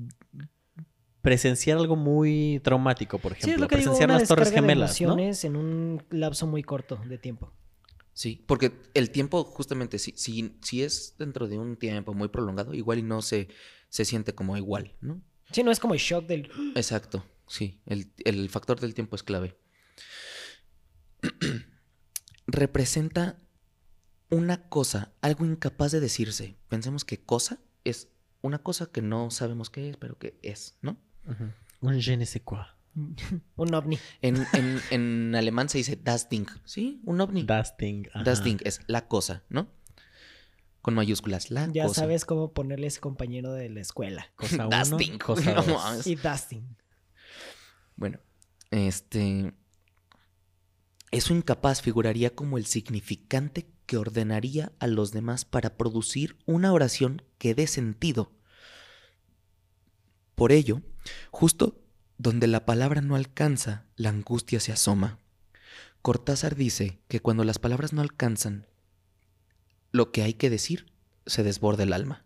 [1.21, 3.55] presenciar algo muy traumático, por Sí, ejemplo.
[3.55, 5.07] es lo que digo, presenciar una las Torres descarga de Gemelas, ¿no?
[5.07, 7.51] emociones en un lapso muy corto de tiempo.
[8.17, 12.73] Sí, porque el tiempo, justamente, si, si, si es dentro de un tiempo muy prolongado,
[12.73, 13.47] igual y no se,
[13.89, 15.21] se siente como igual, ¿no?
[15.51, 16.49] Sí, no es como el shock del...
[16.73, 17.79] Exacto, sí.
[17.85, 19.55] El, el factor del tiempo es clave.
[22.47, 23.37] Representa
[24.31, 26.57] una cosa, algo incapaz de decirse.
[26.69, 28.07] Pensemos que cosa es
[28.41, 30.97] una cosa que no sabemos qué es, pero que es, ¿no?
[31.81, 32.65] Un je ne sais quoi.
[33.55, 33.99] un ovni.
[34.21, 37.01] En, en- en alemán se dice das Ding, ¿sí?
[37.05, 37.43] Un ovni.
[37.43, 38.07] Das Ding.
[38.13, 38.23] ajá.
[38.23, 39.69] Das Ding es la cosa, ¿no?
[40.81, 42.01] Con mayúsculas, la Ya cosa.
[42.01, 44.31] sabes cómo ponerle ese compañero de la escuela.
[44.35, 45.17] Cosa Das uno, Ding.
[45.19, 45.67] cosa No dos.
[45.83, 46.07] mames.
[46.07, 46.77] Y Dustin.
[47.95, 48.19] Bueno,
[48.71, 49.53] este.
[51.11, 57.21] Eso incapaz figuraría como el significante que ordenaría a los demás para producir una oración
[57.37, 58.33] que dé sentido.
[60.35, 60.81] Por ello,
[61.31, 61.81] justo
[62.17, 65.19] donde la palabra no alcanza, la angustia se asoma.
[66.01, 68.65] Cortázar dice que cuando las palabras no alcanzan
[69.91, 70.91] lo que hay que decir,
[71.25, 72.25] se desborda el alma.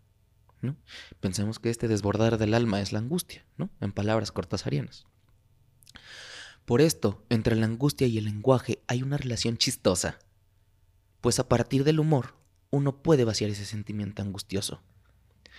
[0.60, 0.76] ¿no?
[1.20, 3.70] Pensemos que este desbordar del alma es la angustia, ¿no?
[3.80, 5.06] En palabras cortasarianas.
[6.64, 10.20] Por esto, entre la angustia y el lenguaje hay una relación chistosa,
[11.20, 12.36] pues a partir del humor
[12.70, 14.80] uno puede vaciar ese sentimiento angustioso.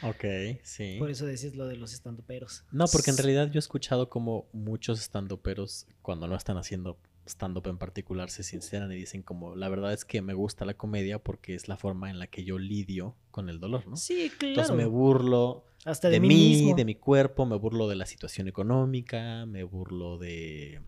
[0.04, 0.98] Ok, sí.
[1.00, 2.63] Por eso decís lo de los estandoperos.
[2.72, 7.68] No, porque en realidad yo he escuchado como muchos estandoperos, cuando no están haciendo stand-up
[7.68, 11.20] en particular, se sinceran y dicen como, la verdad es que me gusta la comedia
[11.20, 13.96] porque es la forma en la que yo lidio con el dolor, ¿no?
[13.96, 14.50] Sí, claro.
[14.50, 16.76] Entonces me burlo Hasta de, de, mí mismo.
[16.76, 20.82] de mi cuerpo, me burlo de la situación económica, me burlo de...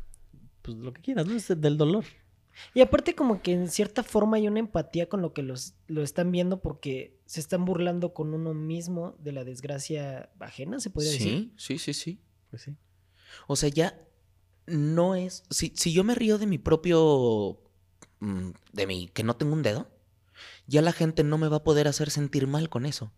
[0.61, 1.35] Pues lo que quieras, ¿no?
[1.35, 2.03] Es del dolor.
[2.73, 6.03] Y aparte como que en cierta forma hay una empatía con lo que los, lo
[6.03, 11.11] están viendo porque se están burlando con uno mismo de la desgracia ajena, se podría
[11.11, 11.53] decir.
[11.57, 12.21] Sí, sí, sí, sí.
[12.49, 12.75] Pues sí.
[13.47, 13.99] O sea, ya
[14.67, 15.43] no es.
[15.49, 17.61] Si, si yo me río de mi propio.
[18.19, 19.07] mm, de mi.
[19.09, 19.89] que no tengo un dedo,
[20.67, 23.13] ya la gente no me va a poder hacer sentir mal con eso.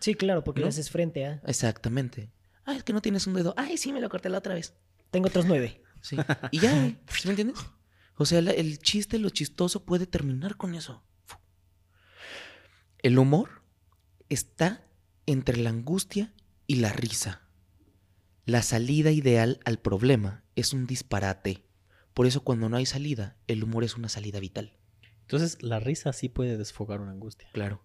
[0.00, 0.66] Sí, claro, porque ¿No?
[0.66, 1.40] le haces frente a...
[1.46, 2.30] Exactamente.
[2.64, 3.54] Ah, es que no tienes un dedo.
[3.56, 4.74] Ay, sí, me lo corté la otra vez.
[5.10, 5.82] Tengo otros nueve.
[6.02, 6.16] Sí.
[6.50, 6.70] Y ya,
[7.08, 7.58] ¿sí me entiendes?
[8.16, 11.02] O sea, el chiste, lo chistoso puede terminar con eso.
[12.98, 13.62] El humor
[14.28, 14.86] está
[15.26, 16.32] entre la angustia
[16.66, 17.42] y la risa.
[18.46, 21.64] La salida ideal al problema es un disparate.
[22.14, 24.78] Por eso cuando no hay salida, el humor es una salida vital.
[25.22, 27.48] Entonces la risa sí puede desfogar una angustia.
[27.52, 27.84] Claro.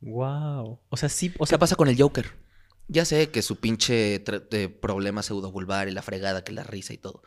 [0.00, 0.78] Wow.
[0.88, 2.47] O sea, sí, o sea, pasa con el Joker.
[2.88, 6.98] Ya sé que su pinche de problema pseudovulvar y la fregada, que la risa y
[6.98, 7.22] todo.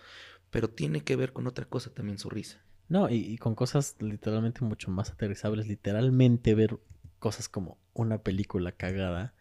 [0.51, 2.65] Pero tiene que ver con otra cosa también su risa.
[2.87, 5.67] No, y, y con cosas literalmente mucho más aterrizables.
[5.67, 6.79] Literalmente ver
[7.19, 9.33] cosas como una película cagada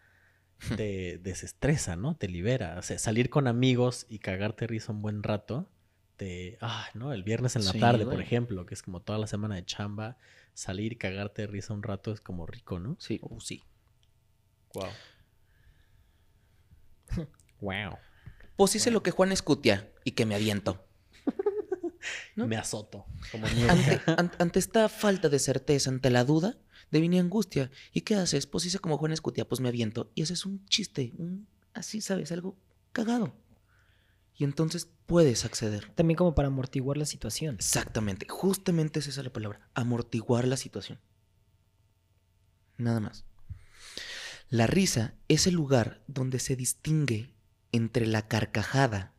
[0.75, 2.17] te desestresa, ¿no?
[2.17, 2.77] Te libera.
[2.79, 5.69] O sea, salir con amigos y cagarte risa un buen rato.
[6.17, 7.13] Te, ah, ¿no?
[7.13, 9.65] El viernes en la Sí, tarde, por ejemplo, que es como toda la semana de
[9.65, 10.17] chamba,
[10.53, 12.97] salir y cagarte de risa un rato es como rico, ¿no?
[12.99, 13.63] Sí, uh, sí.
[14.73, 14.99] Wow.
[17.61, 17.97] Wow.
[18.57, 20.85] Pues hice lo que Juan escutia y que me aviento.
[22.35, 22.47] ¿No?
[22.47, 23.05] Me azoto.
[23.31, 26.57] Como Ante, an- ante esta falta de certeza, ante la duda,
[26.91, 27.71] devine angustia.
[27.93, 28.47] ¿Y qué haces?
[28.47, 30.11] Pues hice como Juan escutia, pues me aviento.
[30.15, 32.31] Y ese es un chiste, un, así, ¿sabes?
[32.31, 32.57] Algo
[32.91, 33.33] cagado.
[34.35, 35.91] Y entonces puedes acceder.
[35.93, 37.55] También como para amortiguar la situación.
[37.55, 40.99] Exactamente, justamente es esa la palabra, amortiguar la situación.
[42.77, 43.25] Nada más.
[44.49, 47.33] La risa es el lugar donde se distingue
[47.71, 49.13] entre la carcajada,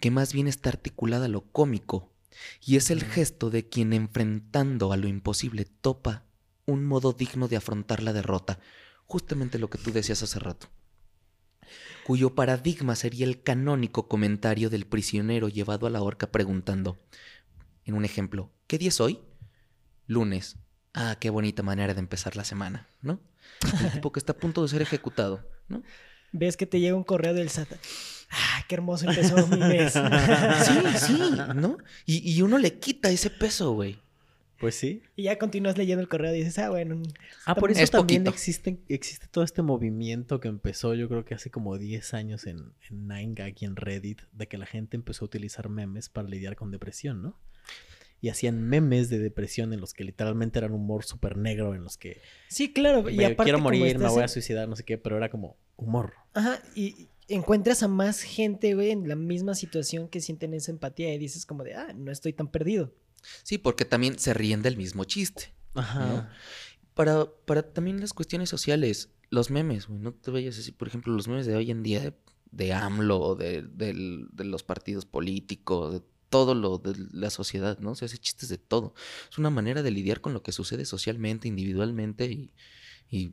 [0.00, 2.12] que más bien está articulada a lo cómico,
[2.60, 6.24] y es el gesto de quien enfrentando a lo imposible topa
[6.66, 8.58] un modo digno de afrontar la derrota,
[9.06, 10.68] justamente lo que tú decías hace rato,
[12.04, 16.98] cuyo paradigma sería el canónico comentario del prisionero llevado a la horca preguntando,
[17.84, 19.20] en un ejemplo, ¿qué día es hoy?
[20.06, 20.56] Lunes.
[20.92, 23.20] Ah, qué bonita manera de empezar la semana, ¿no?
[23.82, 25.82] El tipo que está a punto de ser ejecutado, ¿no?
[26.32, 27.68] Ves que te llega un correo del SAT.
[28.30, 29.92] Ah, qué hermoso empezó mi mes.
[30.64, 30.72] Sí,
[31.06, 31.20] sí,
[31.54, 31.78] ¿no?
[32.04, 33.98] Y, y uno le quita ese peso, güey.
[34.58, 35.02] Pues sí.
[35.16, 37.00] Y ya continúas leyendo el correo y dices, ah, bueno.
[37.44, 38.34] Ah, por eso Es también poquito.
[38.34, 42.72] existe, existe todo este movimiento que empezó yo creo que hace como 10 años en,
[42.88, 46.56] en 9gag y en Reddit, de que la gente empezó a utilizar memes para lidiar
[46.56, 47.38] con depresión, ¿no?
[48.20, 51.96] Y hacían memes de depresión en los que literalmente eran humor súper negro, en los
[51.98, 53.08] que Sí, claro.
[53.10, 55.56] Y aparte, quiero como morir, me voy a suicidar, no sé qué, pero era como
[55.76, 56.14] humor.
[56.32, 61.12] Ajá, y encuentras a más gente, güey, en la misma situación que sienten esa empatía
[61.14, 62.94] y dices como de, ah, no estoy tan perdido.
[63.42, 65.52] Sí, porque también se ríen del mismo chiste.
[65.74, 66.30] Ajá.
[66.94, 71.12] Para, para también las cuestiones sociales, los memes, güey, no te vayas así, por ejemplo,
[71.12, 72.14] los memes de hoy en día de,
[72.50, 77.94] de AMLO, de, del- de los partidos políticos, de todo lo de la sociedad, ¿no?
[77.94, 78.94] Se hace chistes de todo.
[79.30, 82.52] Es una manera de lidiar con lo que sucede socialmente, individualmente y,
[83.10, 83.28] y,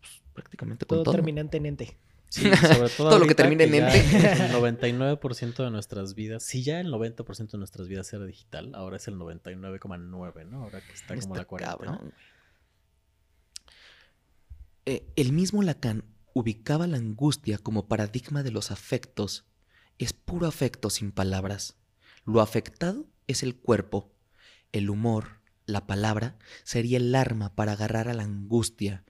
[0.00, 1.14] pues, prácticamente con Todo, todo.
[1.14, 1.98] termina en tenente.
[2.28, 3.98] Sí, sobre todo, Todo lo que termine en ente.
[4.00, 8.96] El 99% de nuestras vidas, si ya el 90% de nuestras vidas era digital, ahora
[8.96, 10.62] es el 99,9, ¿no?
[10.64, 11.76] Ahora que está como Está la cuarentena.
[11.76, 12.12] cabrón, güey.
[14.86, 19.44] Eh, el mismo Lacan ubicaba la angustia como paradigma de los afectos.
[19.98, 21.76] Es puro afecto sin palabras.
[22.24, 24.12] Lo afectado es el cuerpo.
[24.70, 29.04] El humor, la palabra, sería el arma para agarrar a la angustia,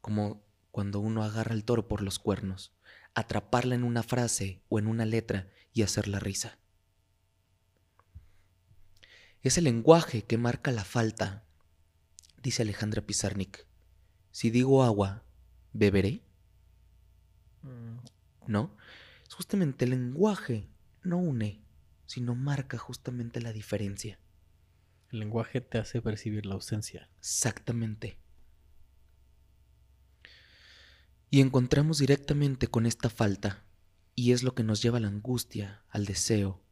[0.00, 2.72] como cuando uno agarra al toro por los cuernos,
[3.14, 6.58] atraparla en una frase o en una letra y hacerla risa.
[9.42, 11.44] Es el lenguaje que marca la falta,
[12.42, 13.66] dice Alejandra Pizarnik.
[14.30, 15.24] Si digo agua,
[15.72, 16.22] ¿beberé?
[17.62, 17.98] Mm,
[18.46, 18.76] ¿No?
[19.26, 20.68] Es justamente el lenguaje
[21.02, 21.63] no une,
[22.06, 24.18] sino marca justamente la diferencia.
[25.10, 27.08] El lenguaje te hace percibir la ausencia.
[27.18, 28.18] Exactamente.
[31.30, 33.64] Y encontramos directamente con esta falta,
[34.14, 36.62] y es lo que nos lleva a la angustia, al deseo.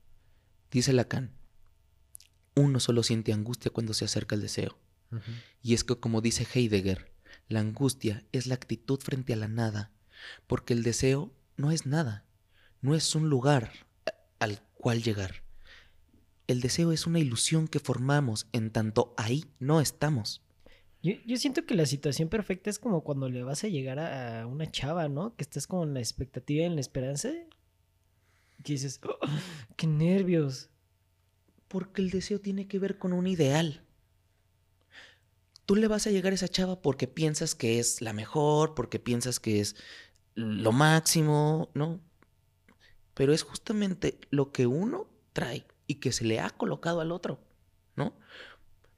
[0.70, 1.36] Dice Lacan,
[2.54, 4.78] uno solo siente angustia cuando se acerca al deseo.
[5.62, 7.12] Y es que como dice Heidegger,
[7.48, 9.92] la angustia es la actitud frente a la nada,
[10.46, 12.24] porque el deseo no es nada,
[12.80, 13.72] no es un lugar
[14.06, 14.14] a-
[14.44, 15.44] al cual llegar.
[16.48, 20.42] El deseo es una ilusión que formamos en tanto ahí no estamos.
[21.02, 24.42] Yo, yo siento que la situación perfecta es como cuando le vas a llegar a,
[24.42, 25.34] a una chava, ¿no?
[25.36, 27.30] Que estás con la expectativa y en la esperanza.
[28.62, 29.16] Que dices, "Oh,
[29.76, 30.68] ¡qué nervios!
[31.68, 33.84] Porque el deseo tiene que ver con un ideal.
[35.64, 38.98] Tú le vas a llegar a esa chava porque piensas que es la mejor, porque
[38.98, 39.76] piensas que es
[40.34, 42.00] lo máximo, ¿no?
[43.14, 47.40] Pero es justamente lo que uno trae y que se le ha colocado al otro,
[47.96, 48.14] ¿no?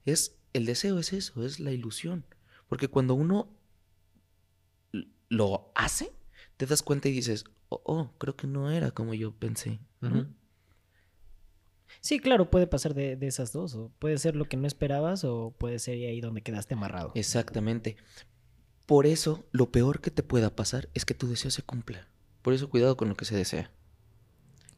[0.04, 2.24] Es el deseo es eso, es la ilusión,
[2.68, 3.48] porque cuando uno
[5.28, 6.12] lo hace,
[6.56, 9.80] te das cuenta y dices, "Oh, oh, creo que no era como yo pensé."
[12.00, 13.74] Sí, claro, puede pasar de, de esas dos.
[13.74, 17.12] O puede ser lo que no esperabas o puede ser ahí donde quedaste amarrado.
[17.14, 17.96] Exactamente.
[18.86, 22.08] Por eso, lo peor que te pueda pasar es que tu deseo se cumpla.
[22.42, 23.70] Por eso, cuidado con lo que se desea.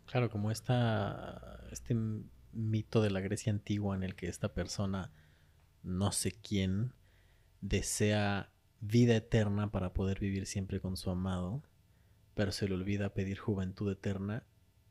[0.07, 1.97] Claro, como esta, este
[2.53, 5.13] mito de la Grecia antigua en el que esta persona,
[5.83, 6.95] no sé quién,
[7.61, 11.63] desea vida eterna para poder vivir siempre con su amado,
[12.35, 14.47] pero se le olvida pedir juventud eterna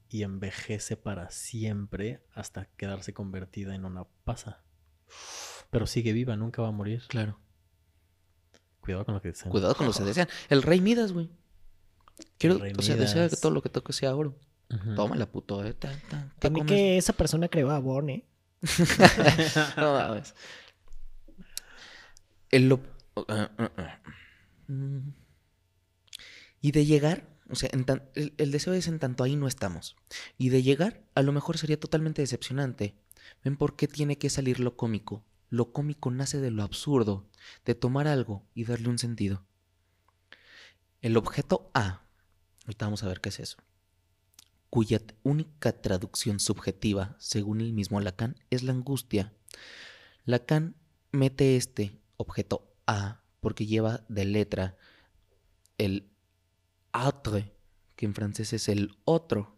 [0.09, 4.63] y envejece para siempre hasta quedarse convertida en una pasa.
[5.69, 7.03] Pero sigue viva, nunca va a morir.
[7.07, 7.39] Claro.
[8.81, 9.51] Cuidado con lo que desean.
[9.51, 10.27] Cuidado con lo que se desean.
[10.49, 11.29] El rey Midas, güey.
[12.37, 14.37] Quiero, rey o sea, desea que todo lo que toque sea oro.
[14.73, 14.95] Ujú.
[14.95, 15.63] Tómala, puto.
[15.65, 15.73] Eh.
[15.73, 16.29] Tan, tan.
[16.29, 16.71] ¿Qué Para mí comes?
[16.73, 18.25] que esa persona creó a Born, ¿eh?
[19.77, 20.33] no mames.
[22.51, 22.81] El lo-
[23.27, 23.99] ah, ah, ah.
[24.67, 25.09] Mm.
[26.61, 29.47] Y de llegar, o sea, en tan- el, el deseo es en tanto ahí no
[29.47, 29.95] estamos.
[30.37, 32.95] Y de llegar, a lo mejor sería totalmente decepcionante.
[33.43, 35.23] ¿Ven por qué tiene que salir lo cómico?
[35.49, 37.29] Lo cómico nace de lo absurdo,
[37.65, 39.45] de tomar algo y darle un sentido.
[41.01, 42.01] El objeto A,
[42.65, 43.57] ahorita vamos a ver qué es eso,
[44.69, 49.33] cuya única traducción subjetiva, según el mismo Lacan, es la angustia.
[50.25, 50.75] Lacan
[51.11, 54.77] mete este objeto A porque lleva de letra
[55.77, 56.09] el
[56.91, 57.53] autre,
[57.95, 59.55] que en francés es el otro,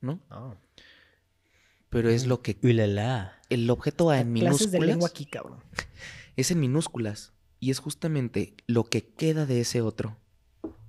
[0.00, 0.20] ¿no?
[1.90, 3.40] Pero es lo que Ulala.
[3.50, 5.62] el objeto A en de lengua minúsculas aquí, cabrón.
[6.36, 10.18] es en minúsculas y es justamente lo que queda de ese otro.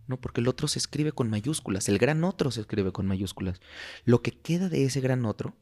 [0.08, 3.60] No, porque el otro se escribe con mayúsculas, el gran otro se escribe con mayúsculas.
[4.06, 5.56] Lo que queda de ese gran otro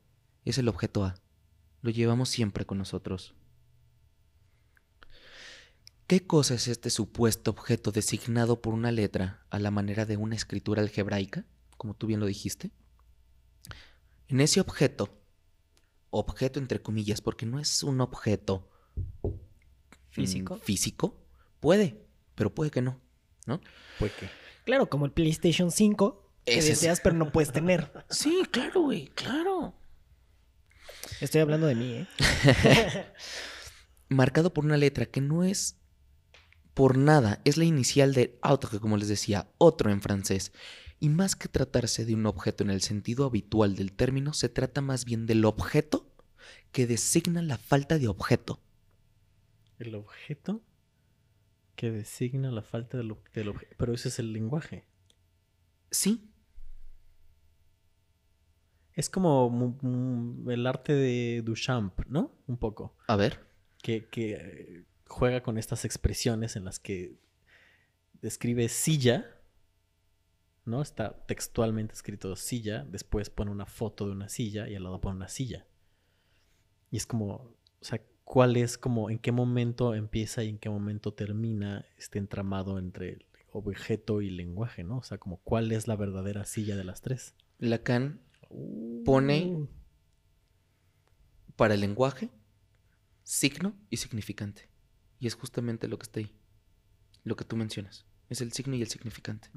[0.46, 1.16] es el objeto A.
[1.82, 3.34] Lo llevamos siempre con nosotros.
[6.08, 10.36] ¿Qué cosa es este supuesto objeto designado por una letra a la manera de una
[10.36, 11.46] escritura algebraica,
[11.78, 12.70] como tú bien lo dijiste?
[14.28, 15.20] En ese objeto,
[16.12, 18.70] objeto entre comillas, porque no es un objeto
[19.24, 19.30] mm,
[20.10, 20.58] Físico.
[20.58, 21.26] físico,
[21.60, 22.06] puede,
[22.36, 23.02] pero puede que no,
[23.46, 23.62] ¿no?
[24.00, 24.30] Pues que.
[24.66, 27.92] Claro, como el PlayStation 5 que Ese es- deseas pero no puedes tener.
[28.10, 29.74] Sí, claro, güey, claro.
[31.22, 32.08] Estoy hablando de mí, ¿eh?
[34.10, 35.78] Marcado por una letra que no es
[36.74, 40.52] por nada, es la inicial de autre, como les decía, otro en francés.
[41.00, 44.82] Y más que tratarse de un objeto en el sentido habitual del término, se trata
[44.82, 46.12] más bien del objeto
[46.72, 48.60] que designa la falta de objeto.
[49.80, 50.62] El objeto
[51.76, 53.76] que designa la falta del, del objeto.
[53.78, 54.86] Pero ese es el lenguaje.
[55.92, 56.32] Sí,
[58.94, 59.78] Es como
[60.48, 62.32] el arte de Duchamp, ¿no?
[62.48, 62.96] Un poco.
[63.08, 63.46] a ver.
[63.82, 67.20] Que, que, juega con estas expresiones en las que
[68.22, 69.40] describe silla,
[70.64, 70.82] ¿no?
[70.82, 75.18] Está textualmente escrito silla, después pone una foto de una silla y al lado pone
[75.18, 75.68] una silla.
[76.90, 80.70] Y es como, o sea, ¿cuál es como, en qué momento empieza y en qué
[80.70, 84.98] momento termina este entramado entre el objeto y lenguaje, ¿no?
[84.98, 87.34] O sea, como, ¿cuál es la verdadera silla de las tres?
[87.60, 88.20] Lacan
[89.06, 89.68] Pone- Uh.
[91.56, 92.30] para el lenguaje
[93.24, 94.70] signo y significante.
[95.20, 96.36] Y es justamente lo que está ahí.
[97.24, 98.06] Lo que tú mencionas.
[98.30, 99.50] Es el signo y el significante.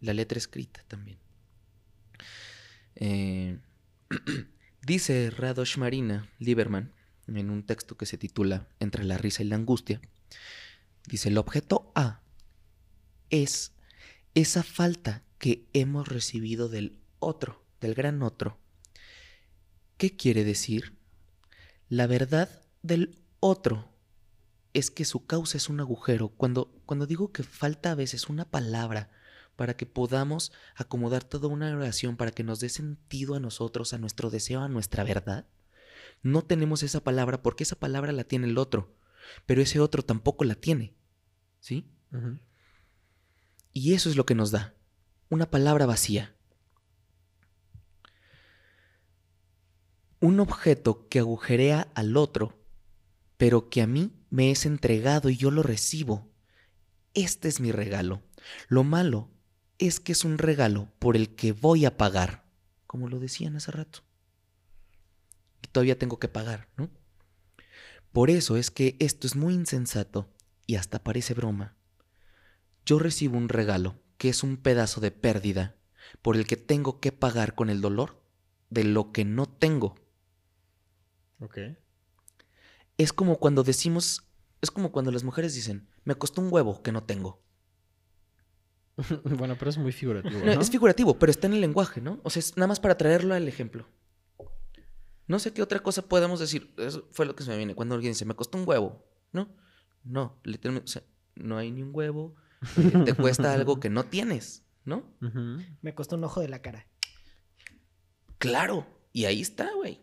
[0.00, 1.18] La letra escrita también.
[2.94, 3.58] Eh,
[4.86, 6.92] dice Radosh Marina Lieberman
[7.26, 10.00] en un texto que se titula Entre la risa y la angustia.
[11.06, 12.22] Dice, el objeto A
[13.30, 13.72] es
[14.34, 18.58] esa falta que hemos recibido del otro, del gran otro.
[19.96, 20.96] ¿Qué quiere decir?
[21.88, 22.48] La verdad
[22.82, 23.92] del otro
[24.72, 26.28] es que su causa es un agujero.
[26.28, 29.10] Cuando, cuando digo que falta a veces una palabra
[29.56, 33.98] para que podamos acomodar toda una oración, para que nos dé sentido a nosotros, a
[33.98, 35.46] nuestro deseo, a nuestra verdad,
[36.22, 38.96] no tenemos esa palabra porque esa palabra la tiene el otro,
[39.46, 40.94] pero ese otro tampoco la tiene.
[41.60, 41.88] ¿Sí?
[43.72, 44.74] Y eso es lo que nos da.
[45.28, 46.36] Una palabra vacía.
[50.20, 52.62] Un objeto que agujerea al otro,
[53.36, 56.30] pero que a mí me es entregado y yo lo recibo.
[57.14, 58.22] Este es mi regalo.
[58.68, 59.30] Lo malo
[59.78, 62.44] es que es un regalo por el que voy a pagar,
[62.86, 64.00] como lo decían hace rato.
[65.62, 66.90] Y todavía tengo que pagar, ¿no?
[68.12, 70.28] Por eso es que esto es muy insensato
[70.66, 71.76] y hasta parece broma.
[72.84, 75.76] Yo recibo un regalo que es un pedazo de pérdida
[76.20, 78.22] por el que tengo que pagar con el dolor
[78.70, 79.94] de lo que no tengo.
[81.40, 81.58] Ok.
[82.98, 84.24] Es como cuando decimos,
[84.60, 87.42] es como cuando las mujeres dicen, me costó un huevo que no tengo.
[89.24, 90.60] bueno, pero es muy figurativo, No, ¿no?
[90.60, 92.20] Es figurativo, pero está en el lenguaje, ¿no?
[92.24, 93.88] O sea, es nada más para traerlo al ejemplo.
[95.26, 96.74] No sé qué otra cosa podemos decir.
[96.76, 97.74] Eso fue lo que se me viene.
[97.74, 99.54] Cuando alguien dice, me costó un huevo, ¿no?
[100.04, 101.02] No, literalmente, o sea,
[101.36, 102.34] no hay ni un huevo.
[102.76, 105.16] eh, te cuesta algo que no tienes, ¿no?
[105.80, 106.86] Me costó un ojo de la cara.
[108.38, 108.86] Claro.
[109.12, 110.00] Y ahí está, güey.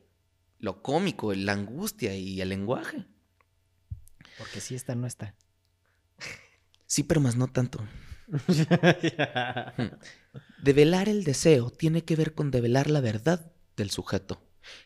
[0.60, 3.05] Lo cómico, la angustia y el lenguaje.
[4.38, 5.36] Porque si esta no está.
[6.86, 7.79] Sí, pero más no tanto.
[10.63, 14.41] Develar el deseo tiene que ver con develar la verdad del sujeto,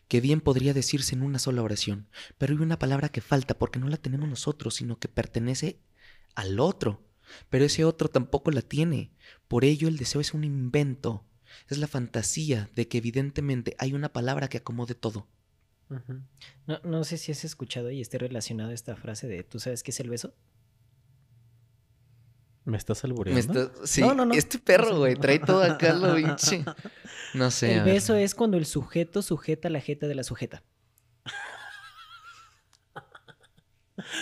[0.08, 2.08] que bien podría decirse en una sola oración,
[2.38, 5.80] pero hay una palabra que falta porque no la tenemos nosotros, sino que pertenece
[6.34, 7.02] al otro.
[7.48, 9.12] Pero ese otro tampoco la tiene.
[9.48, 11.24] Por ello el deseo es un invento.
[11.68, 15.26] Es la fantasía de que evidentemente hay una palabra que acomode todo.
[16.66, 19.90] No, no sé si has escuchado y esté relacionada esta frase de ¿tú sabes qué
[19.90, 20.34] es el beso?
[22.64, 23.62] ¿Me estás Me albureando?
[23.62, 24.34] está- sí, No, no, no.
[24.34, 26.64] Este perro, güey, trae todo acá lo pinche.
[27.34, 27.74] No sé.
[27.76, 30.62] el beso es cuando el sujeto sujeta la jeta de la sujeta.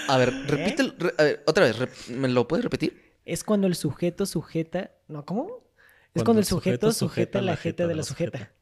[0.09, 0.83] A ver, repite.
[1.18, 3.12] a ver, otra vez, rep- ¿me lo puedes repetir?
[3.24, 4.90] Es cuando el sujeto sujeta.
[5.09, 5.24] ¿No?
[5.24, 5.46] ¿Cómo?
[6.14, 8.38] Es Cuando cuando el sujeto sujeto sujeta la jeta de la sujeta.
[8.38, 8.55] sujeta.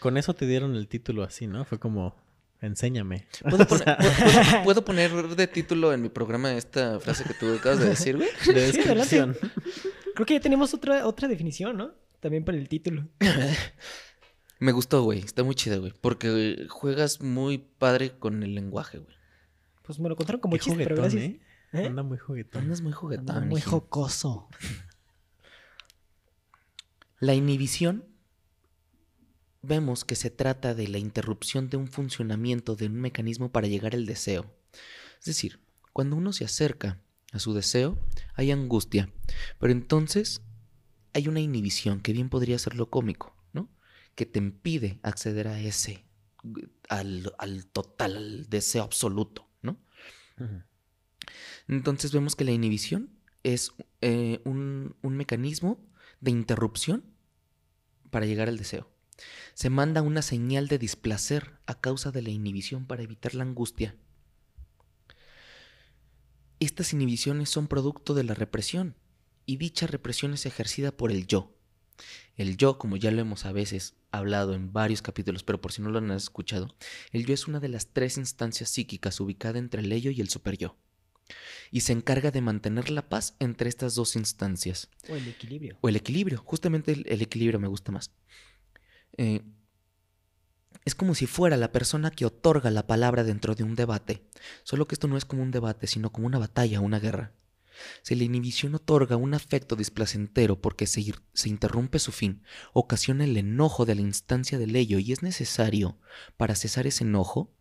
[0.00, 1.64] Con eso te dieron el título así, ¿no?
[1.64, 2.14] Fue como,
[2.60, 3.26] enséñame.
[3.48, 7.78] ¿Puedo poner, ¿puedo- puedo poner de título en mi programa esta frase que tú acabas
[7.80, 8.28] de decir, güey?
[8.46, 9.36] De Sí, descripción.
[10.14, 11.92] Creo que ya tenemos otra, otra definición, ¿no?
[12.20, 13.06] También para el título.
[14.60, 15.20] Me gustó, güey.
[15.20, 15.92] Está muy chida, güey.
[16.00, 19.16] Porque juegas muy padre con el lenguaje, güey.
[19.82, 21.22] Pues me lo contaron como Qué chiste, pero gracias.
[21.22, 21.40] ¿eh?
[21.72, 21.86] ¿Eh?
[21.86, 22.62] Anda muy juguetón.
[22.64, 23.30] Andas muy juguetón.
[23.30, 24.48] Anda muy jocoso.
[27.20, 28.04] La inhibición
[29.68, 33.94] vemos que se trata de la interrupción de un funcionamiento de un mecanismo para llegar
[33.94, 34.52] al deseo.
[35.20, 35.60] Es decir,
[35.92, 37.00] cuando uno se acerca
[37.32, 37.98] a su deseo,
[38.34, 39.12] hay angustia,
[39.58, 40.42] pero entonces
[41.12, 43.68] hay una inhibición que bien podría ser lo cómico, ¿no?
[44.14, 46.04] Que te impide acceder a ese,
[46.88, 49.78] al, al total, al deseo absoluto, ¿no?
[51.66, 53.10] Entonces vemos que la inhibición
[53.42, 55.84] es eh, un, un mecanismo
[56.20, 57.04] de interrupción
[58.10, 58.90] para llegar al deseo.
[59.54, 63.96] Se manda una señal de displacer a causa de la inhibición para evitar la angustia.
[66.60, 68.96] Estas inhibiciones son producto de la represión
[69.46, 71.54] y dicha represión es ejercida por el yo.
[72.36, 75.82] El yo, como ya lo hemos a veces hablado en varios capítulos, pero por si
[75.82, 76.74] no lo han escuchado,
[77.12, 80.28] el yo es una de las tres instancias psíquicas ubicada entre el ello y el
[80.28, 80.76] superyo.
[81.70, 84.88] Y se encarga de mantener la paz entre estas dos instancias.
[85.08, 85.78] O el equilibrio.
[85.80, 88.12] O el equilibrio, justamente el, el equilibrio me gusta más.
[89.18, 89.42] Eh,
[90.84, 94.22] es como si fuera la persona que otorga la palabra dentro de un debate,
[94.62, 97.34] solo que esto no es como un debate, sino como una batalla, una guerra.
[98.02, 102.42] Si la inhibición otorga un afecto displacentero porque se, se interrumpe su fin,
[102.72, 105.98] ocasiona el enojo de la instancia del ello y es necesario,
[106.36, 107.52] para cesar ese enojo,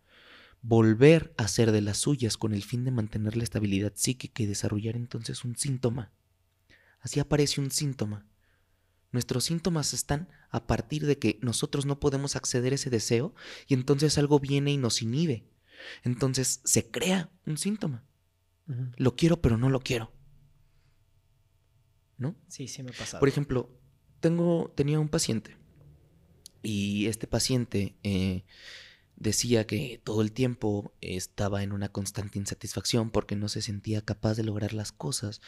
[0.61, 4.45] volver a ser de las suyas con el fin de mantener la estabilidad psíquica y
[4.45, 6.11] desarrollar entonces un síntoma.
[6.99, 8.25] Así aparece un síntoma.
[9.18, 13.34] Nuestros síntomas están a partir de que nosotros no podemos acceder a ese deseo
[13.68, 15.43] y entonces algo viene y nos inhibe.
[16.03, 18.05] Entonces se crea un síntoma.
[18.95, 20.13] Lo quiero pero no lo quiero.
[22.20, 22.36] ¿No?
[22.47, 23.20] Sí, sí me ha pasado.
[23.20, 23.76] Por ejemplo,
[24.20, 25.57] tengo, tenía un paciente
[26.61, 28.45] y este paciente eh,
[29.18, 34.36] decía que todo el tiempo estaba en una constante insatisfacción porque no se sentía capaz
[34.36, 35.41] de lograr las cosas.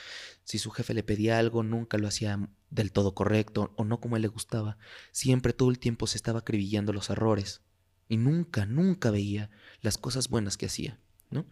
[0.44, 4.16] Si su jefe le pedía algo, nunca lo hacía del todo correcto o no como
[4.16, 4.78] él le gustaba.
[5.12, 7.62] Siempre todo el tiempo se estaba acribillando los errores
[8.08, 9.52] y nunca, nunca veía
[9.82, 11.00] las cosas buenas que hacía,
[11.30, 11.46] ¿no?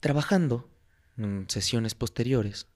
[0.00, 0.70] Trabajando
[1.18, 2.66] en sesiones posteriores,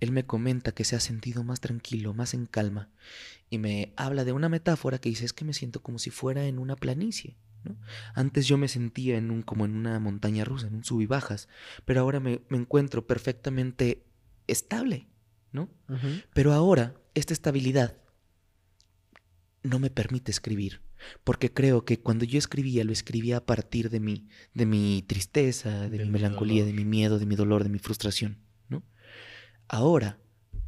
[0.00, 2.90] él me comenta que se ha sentido más tranquilo, más en calma,
[3.50, 6.46] y me habla de una metáfora que dice es que me siento como si fuera
[6.46, 7.36] en una planicie.
[7.64, 7.76] ¿no?
[8.14, 11.06] Antes yo me sentía en un, como en una montaña rusa, en un sub y
[11.06, 11.48] bajas,
[11.84, 14.04] pero ahora me, me encuentro perfectamente
[14.46, 15.08] estable,
[15.52, 15.68] ¿no?
[16.34, 17.96] Pero ahora esta estabilidad
[19.62, 20.80] no me permite escribir,
[21.24, 25.88] porque creo que cuando yo escribía lo escribía a partir de mi, de mi tristeza,
[25.88, 28.38] de De mi melancolía, de mi miedo, de mi dolor, de mi frustración.
[29.68, 30.18] Ahora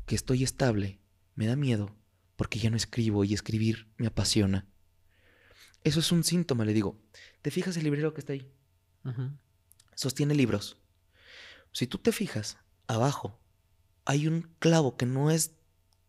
[0.07, 1.01] que estoy estable,
[1.35, 1.97] me da miedo
[2.37, 4.67] porque ya no escribo y escribir me apasiona.
[5.85, 7.01] Eso es un síntoma, le digo.
[7.43, 8.53] ¿Te fijas el librero que está ahí?
[9.95, 10.79] Sostiene libros.
[11.73, 13.41] Si tú te fijas, abajo
[14.05, 15.53] hay un clavo que no es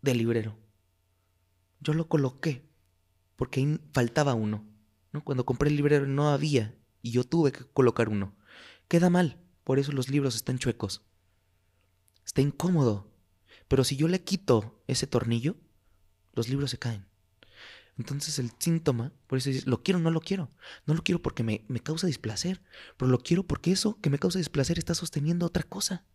[0.01, 0.57] del librero.
[1.79, 2.67] Yo lo coloqué
[3.37, 4.67] porque ahí faltaba uno.
[5.13, 5.23] ¿no?
[5.23, 8.35] Cuando compré el librero no había y yo tuve que colocar uno.
[8.87, 11.03] Queda mal, por eso los libros están chuecos.
[12.31, 13.11] Está incómodo.
[13.67, 15.57] Pero si yo le quito ese tornillo,
[16.31, 17.05] los libros se caen.
[17.97, 20.49] Entonces el síntoma, por eso dices, lo quiero o no lo quiero.
[20.85, 22.61] No lo quiero porque me, me causa displacer,
[22.95, 26.05] pero lo quiero porque eso que me causa displacer está sosteniendo otra cosa.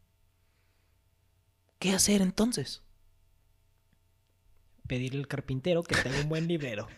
[1.79, 2.83] ¿Qué hacer entonces?
[4.87, 6.89] Pedirle al carpintero que tenga un buen librero.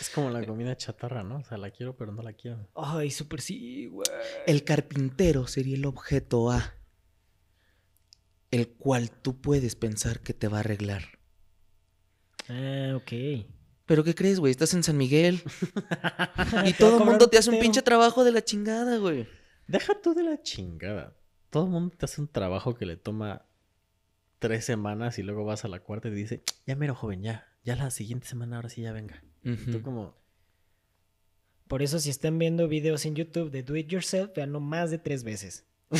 [0.00, 1.38] Es como la comida chatarra, ¿no?
[1.38, 2.68] O sea, la quiero, pero no la quiero.
[2.76, 4.06] Ay, súper sí, güey.
[4.46, 6.76] El carpintero sería el objeto A,
[8.50, 11.18] el cual tú puedes pensar que te va a arreglar.
[12.48, 13.12] Ah, ok.
[13.86, 14.50] Pero ¿qué crees, güey?
[14.50, 15.42] Estás en San Miguel
[16.66, 19.28] y todo el mundo un te hace un pinche trabajo de la chingada, güey.
[19.66, 21.16] Deja tú de la chingada.
[21.50, 23.46] Todo el mundo te hace un trabajo que le toma
[24.38, 27.48] tres semanas y luego vas a la cuarta y te dice, ya mero joven, ya.
[27.64, 29.22] Ya la siguiente semana ahora sí ya venga.
[29.42, 30.16] Tú como,
[31.68, 34.98] Por eso, si están viendo videos en YouTube de Do It Yourself, veanlo más de
[34.98, 35.66] tres veces.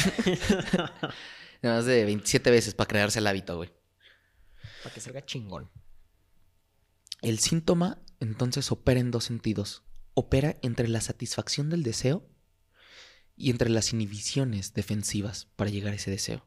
[1.62, 3.70] Nada más de 27 veces para crearse el hábito, güey.
[4.82, 5.70] Para que salga chingón.
[7.22, 9.82] El síntoma entonces opera en dos sentidos.
[10.14, 12.26] Opera entre la satisfacción del deseo
[13.36, 16.46] y entre las inhibiciones defensivas para llegar a ese deseo.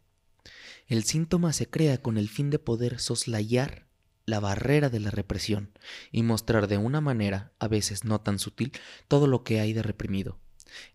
[0.88, 3.88] El síntoma se crea con el fin de poder soslayar
[4.26, 5.78] la barrera de la represión
[6.12, 8.72] y mostrar de una manera, a veces no tan sutil,
[9.08, 10.40] todo lo que hay de reprimido.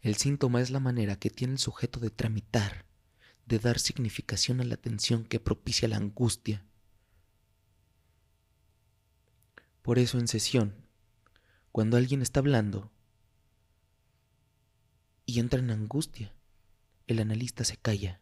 [0.02, 2.86] El síntoma es la manera que tiene el sujeto de tramitar,
[3.48, 6.64] de dar significación a la tensión que propicia la angustia.
[9.82, 10.74] Por eso en sesión,
[11.72, 12.92] cuando alguien está hablando
[15.24, 16.34] y entra en angustia,
[17.06, 18.20] el analista se calla.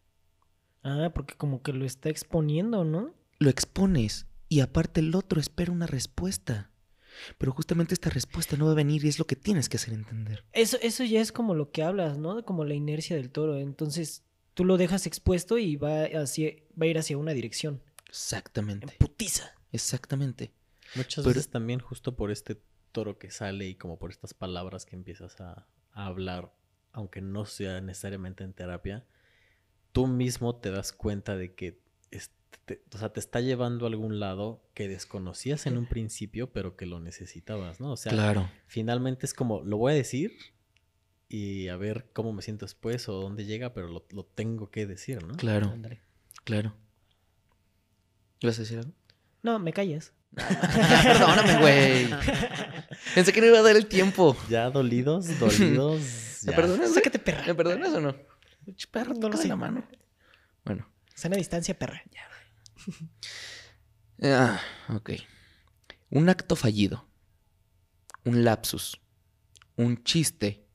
[0.85, 3.13] Ah, porque como que lo está exponiendo, ¿no?
[3.41, 6.71] Lo expones y aparte el otro espera una respuesta.
[7.39, 9.95] Pero justamente esta respuesta no va a venir y es lo que tienes que hacer
[9.95, 10.45] entender.
[10.53, 12.45] Eso, eso ya es como lo que hablas, ¿no?
[12.45, 13.57] Como la inercia del toro.
[13.57, 14.26] Entonces,
[14.57, 16.51] tú lo dejas expuesto y va, hacia,
[16.81, 17.75] va a ir hacia una dirección.
[17.99, 18.97] En Exactamente.
[18.99, 19.53] putiza.
[19.71, 20.53] Exactamente.
[20.95, 22.59] muchas Pero- veces también justo por este
[22.93, 26.51] toro que sale y como por estas palabras que empiezas a, a hablar,
[26.93, 29.05] aunque no sea necesariamente en terapia,
[29.93, 31.79] tú mismo te das cuenta de que
[32.65, 36.77] te, o sea, te está llevando a algún lado que desconocías en un principio, pero
[36.77, 37.93] que lo necesitabas, ¿no?
[37.93, 38.51] O sea, Claro.
[38.67, 40.33] finalmente es como, lo voy a decir
[41.29, 44.87] y a ver cómo me siento después o dónde llega, pero lo, lo tengo que
[44.87, 45.35] decir, ¿no?
[45.37, 45.75] Claro,
[46.45, 46.75] claro.
[48.41, 48.93] ¿Ibas a decir algo?
[49.43, 50.13] No, me calles.
[50.35, 52.11] Perdóname, güey.
[53.15, 54.37] Pensé que no iba a dar el tiempo.
[54.51, 56.01] Ya dolidos, dolidos.
[56.45, 56.57] ¿Me ya.
[56.57, 56.93] perdonas?
[56.95, 57.47] Sácate, perra.
[57.47, 58.15] ¿Me perdonas o no?
[58.91, 59.49] Perro, No lo sé.
[59.49, 59.87] la mano.
[60.65, 60.89] Bueno.
[61.15, 62.03] Sana distancia, perra.
[64.23, 64.61] Ah,
[64.91, 65.11] ok.
[66.11, 67.09] Un acto fallido,
[68.25, 69.01] un lapsus,
[69.77, 70.66] un chiste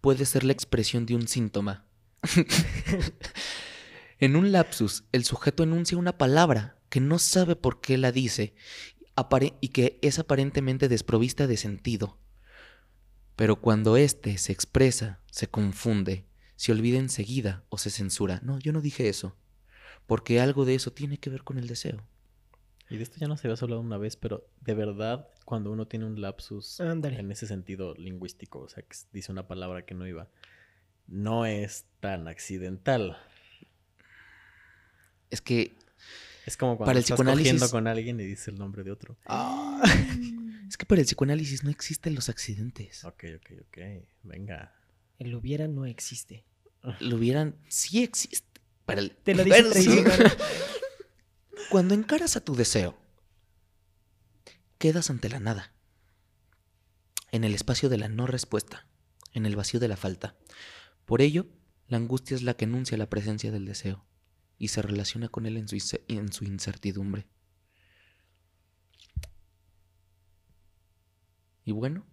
[0.00, 1.86] puede ser la expresión de un síntoma.
[4.18, 8.54] en un lapsus, el sujeto enuncia una palabra que no sabe por qué la dice
[9.60, 12.18] y que es aparentemente desprovista de sentido.
[13.36, 16.26] Pero cuando éste se expresa, se confunde,
[16.56, 18.40] se olvida enseguida o se censura.
[18.42, 19.36] No, yo no dije eso,
[20.06, 22.06] porque algo de eso tiene que ver con el deseo.
[22.90, 26.06] Y de esto ya nos habías hablado una vez, pero de verdad, cuando uno tiene
[26.06, 27.20] un lapsus Ándale.
[27.20, 30.28] en ese sentido lingüístico, o sea, que dice una palabra que no iba,
[31.06, 33.16] no es tan accidental.
[35.30, 35.72] Es que
[36.46, 38.90] Es como cuando Para el estás psicoanálisis- cogiendo con alguien y dice el nombre de
[38.90, 39.16] otro.
[40.70, 43.04] Es que para el psicoanálisis no existen los accidentes.
[43.04, 43.78] Ok, ok, ok.
[44.22, 44.72] Venga.
[45.18, 46.44] El hubiera no existe.
[47.00, 47.56] Lo hubieran.
[47.68, 48.46] Sí existe.
[48.86, 49.10] Para el...
[49.10, 50.30] Te lo dice Bueno.
[51.70, 52.98] Cuando encaras a tu deseo,
[54.78, 55.72] quedas ante la nada.
[57.30, 58.88] En el espacio de la no respuesta.
[59.34, 60.36] En el vacío de la falta.
[61.04, 61.46] Por ello,
[61.86, 64.04] la angustia es la que enuncia la presencia del deseo
[64.58, 65.76] y se relaciona con él en su,
[66.08, 67.28] en su incertidumbre.
[71.64, 72.04] Y bueno,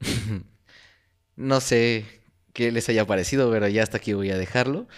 [1.36, 2.04] no sé
[2.52, 4.88] qué les haya parecido, pero ya hasta aquí voy a dejarlo.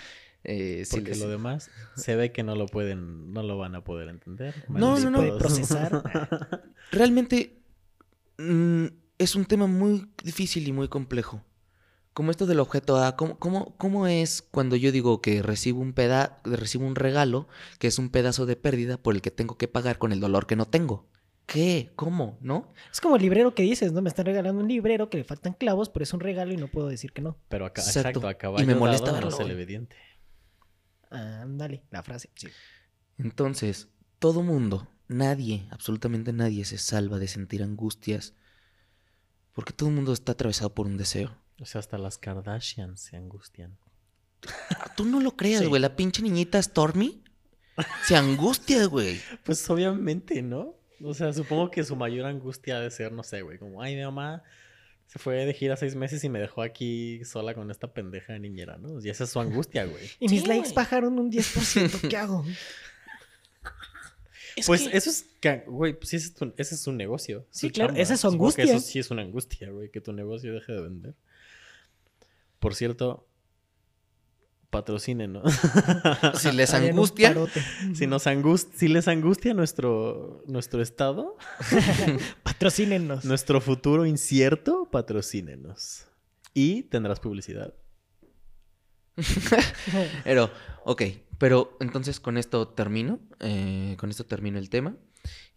[0.44, 3.74] Eh, si Porque les- lo demás se ve que no lo pueden, no lo van
[3.74, 4.54] a poder entender.
[4.68, 5.38] No, no, no.
[5.38, 6.02] Procesar.
[6.92, 7.58] Realmente
[8.38, 8.86] mm,
[9.18, 11.42] es un tema muy difícil y muy complejo.
[12.14, 15.92] Como esto del objeto A, ¿cómo, cómo, cómo es cuando yo digo que recibo un,
[15.92, 17.46] peda recibo un regalo
[17.78, 20.46] que es un pedazo de pérdida por el que tengo que pagar con el dolor
[20.46, 21.06] que no tengo?
[21.46, 21.92] ¿Qué?
[21.96, 22.36] ¿Cómo?
[22.42, 22.72] ¿No?
[22.92, 24.02] Es como el librero que dices, ¿no?
[24.02, 26.68] Me están regalando un librero que le faltan clavos, pero es un regalo y no
[26.68, 27.38] puedo decir que no.
[27.48, 28.18] Pero acá, Exacto.
[28.20, 29.56] exacto, a Y me molesta dado verlo, no se le güey.
[29.58, 29.96] ve diente.
[31.10, 32.30] Ándale, la frase.
[32.34, 32.48] Sí.
[33.18, 33.88] Entonces,
[34.18, 38.34] todo mundo, nadie, absolutamente nadie se salva de sentir angustias
[39.52, 41.36] porque todo el mundo está atravesado por un deseo.
[41.60, 43.76] O sea, hasta las Kardashians se angustian.
[44.70, 45.66] Ah, Tú no lo creas, Sí.
[45.66, 45.82] güey.
[45.82, 47.22] La pinche niñita Stormy
[48.06, 49.20] se angustia, güey.
[49.44, 50.76] Pues obviamente, ¿no?
[51.02, 53.96] O sea, supongo que su mayor angustia ha de ser, no sé, güey, como, ay,
[53.96, 54.42] mi mamá
[55.08, 58.38] se fue de gira seis meses y me dejó aquí sola con esta pendeja de
[58.40, 59.00] niñera, ¿no?
[59.04, 60.04] Y esa es su angustia, güey.
[60.20, 60.74] Y mis Sí, likes güey.
[60.74, 62.08] bajaron un 10%.
[62.08, 62.44] ¿Qué hago?
[64.66, 65.26] pues eso es,
[65.66, 67.46] güey, pues ese es, tu- ese es su negocio.
[67.50, 68.02] Sí, su claro, chamba.
[68.02, 68.76] esa es su Supongo que angustia.
[68.78, 71.14] eso sí es una angustia, güey, que tu negocio deje de vender.
[72.58, 73.27] Por cierto,
[74.70, 75.44] patrocínenos.
[76.34, 77.34] Si les angustia,
[77.94, 81.36] si, nos angust si les angustia nuestro, nuestro estado,
[82.42, 83.24] Patrocínenos.
[83.24, 86.06] nuestro futuro incierto, patrocínenos.
[86.54, 87.74] Y tendrás publicidad.
[90.24, 90.50] Pero,
[90.84, 91.02] ok,
[91.38, 94.96] pero entonces con esto termino, eh, con esto termino el tema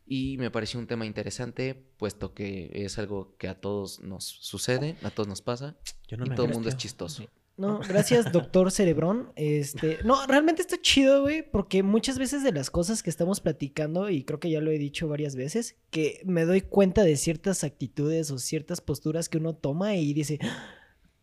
[0.05, 4.97] y me pareció un tema interesante puesto que es algo que a todos nos sucede,
[5.03, 7.25] a todos nos pasa Yo no y me todo el mundo es chistoso.
[7.61, 9.31] No, gracias, doctor Cerebrón.
[9.35, 14.09] Este, no, realmente está chido, güey, porque muchas veces de las cosas que estamos platicando,
[14.09, 17.63] y creo que ya lo he dicho varias veces, que me doy cuenta de ciertas
[17.63, 20.39] actitudes o ciertas posturas que uno toma y dice,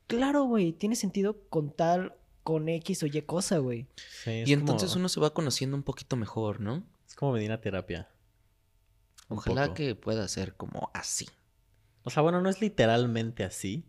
[0.06, 2.14] claro, güey, tiene sentido con tal,
[2.44, 3.86] con X o Y cosa, güey.
[4.24, 6.84] Sí, Y entonces como- uno se va conociendo un poquito mejor, ¿no?
[7.06, 8.08] Es como venir a terapia.
[9.28, 9.74] Ojalá poco.
[9.74, 11.28] que pueda ser como así.
[12.04, 13.84] O sea, bueno, no es literalmente así,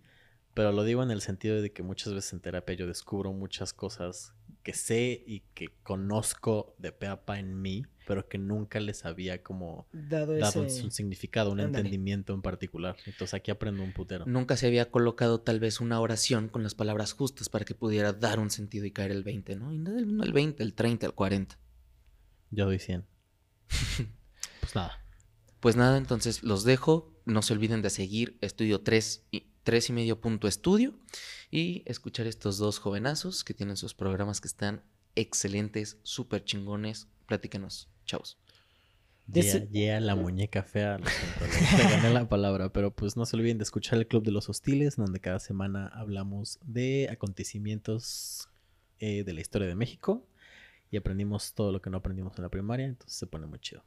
[0.59, 3.71] pero lo digo en el sentido de que muchas veces en terapia yo descubro muchas
[3.71, 8.81] cosas que sé y que conozco de pe a pa en mí, pero que nunca
[8.81, 10.83] les había como Dado, dado ese...
[10.83, 11.77] un significado, un Ándale.
[11.77, 12.97] entendimiento en particular.
[13.05, 14.25] Entonces aquí aprendo un putero.
[14.25, 18.11] Nunca se había colocado tal vez una oración con las palabras justas para que pudiera
[18.11, 19.71] dar un sentido y caer el 20, ¿no?
[19.71, 21.57] Y no el, no el 20, el 30, el 40.
[22.51, 23.05] Yo doy 100.
[24.59, 25.05] pues nada.
[25.61, 27.13] Pues nada, entonces los dejo.
[27.23, 30.93] No se olviden de seguir Estudio 3 y, 3 y medio punto estudio
[31.51, 34.81] y escuchar estos dos jovenazos que tienen sus programas que están
[35.15, 37.07] excelentes, súper chingones.
[37.27, 37.89] Platícanos.
[38.05, 38.37] Chavos.
[39.27, 40.97] De Yeah, la muñeca fea.
[40.97, 44.07] Lo siento, le- le gané la palabra, pero pues no se olviden de escuchar el
[44.07, 48.49] Club de los Hostiles, donde cada semana hablamos de acontecimientos
[48.99, 50.25] eh, de la historia de México
[50.89, 53.83] y aprendimos todo lo que no aprendimos en la primaria, entonces se pone muy chido.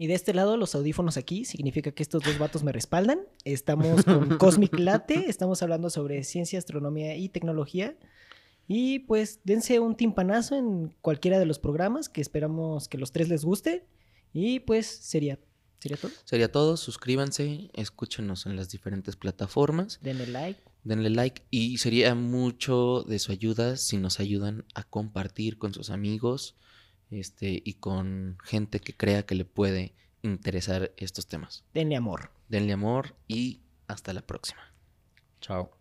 [0.00, 3.20] Y de este lado, los audífonos aquí, significa que estos dos vatos me respaldan.
[3.44, 7.98] Estamos con Cosmic Latte, estamos hablando sobre ciencia, astronomía y tecnología.
[8.66, 13.28] Y pues dense un timpanazo en cualquiera de los programas, que esperamos que los tres
[13.28, 13.84] les guste.
[14.32, 15.38] Y pues sería,
[15.80, 16.12] sería todo.
[16.24, 20.62] Sería todo, suscríbanse, escúchenos en las diferentes plataformas, Denle like.
[20.82, 25.90] denle like y sería mucho de su ayuda si nos ayudan a compartir con sus
[25.90, 26.56] amigos
[27.10, 31.64] este, y con gente que crea que le puede interesar estos temas.
[31.74, 32.30] Denle amor.
[32.48, 34.60] Denle amor y hasta la próxima.
[35.40, 35.79] Chao.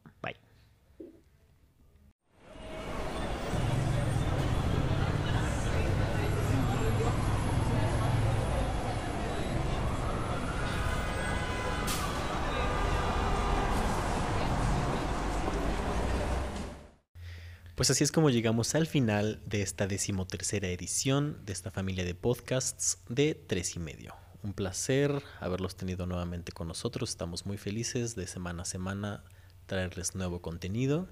[17.80, 22.14] Pues así es como llegamos al final de esta decimotercera edición de esta familia de
[22.14, 24.16] podcasts de tres y medio.
[24.44, 27.10] Un placer haberlos tenido nuevamente con nosotros.
[27.10, 29.24] Estamos muy felices de semana a semana
[29.66, 31.08] traerles nuevo contenido.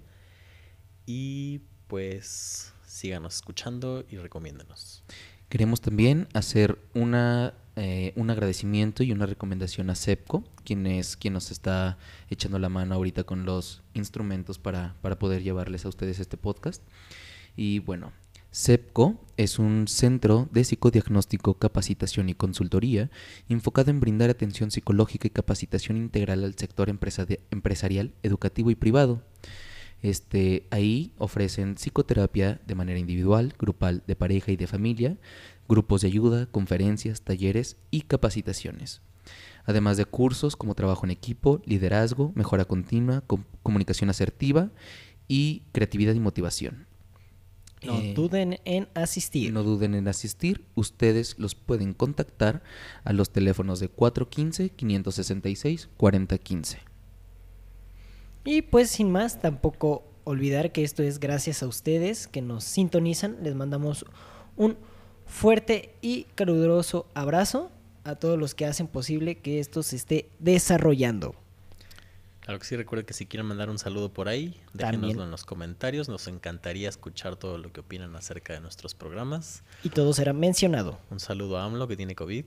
[1.06, 5.06] Y pues síganos escuchando y recomiéndanos.
[5.48, 11.34] Queremos también hacer una, eh, un agradecimiento y una recomendación a CEPCO, quien es quien
[11.34, 11.98] nos está
[12.30, 16.84] echando la mano ahorita con los instrumentos para, para poder llevarles a ustedes este podcast.
[17.56, 18.12] Y bueno,
[18.52, 23.12] CEPCO es un centro de psicodiagnóstico, capacitación y consultoría
[23.50, 29.22] enfocado en brindar atención psicológica y capacitación integral al sector empresa- empresarial, educativo y privado.
[30.04, 35.18] Este, ahí ofrecen psicoterapia de manera individual, grupal, de pareja y de familia,
[35.68, 39.02] grupos de ayuda, conferencias, talleres y capacitaciones.
[39.66, 44.70] Además de cursos como trabajo en equipo, liderazgo, mejora continua, com- comunicación asertiva
[45.28, 46.88] y creatividad y motivación.
[47.84, 49.54] No Eh, duden en asistir.
[49.54, 50.66] no duden en asistir.
[50.74, 52.64] Ustedes los pueden contactar
[53.04, 56.78] a los teléfonos de 415-566-4015.
[58.46, 63.38] Y pues sin más, tampoco olvidar que esto es gracias a ustedes que nos sintonizan.
[63.44, 64.06] Les mandamos
[64.56, 64.78] un
[65.28, 67.72] fuerte y caluroso abrazo
[68.04, 71.36] a todos los que hacen posible que esto se esté desarrollando.
[72.48, 75.02] Claro que sí, recuerden que si quieren mandar un saludo por ahí, También.
[75.02, 76.08] déjenoslo en los comentarios.
[76.08, 79.64] Nos encantaría escuchar todo lo que opinan acerca de nuestros programas.
[79.84, 80.98] Y todo será mencionado.
[81.12, 82.46] Un saludo a AMLO que tiene COVID.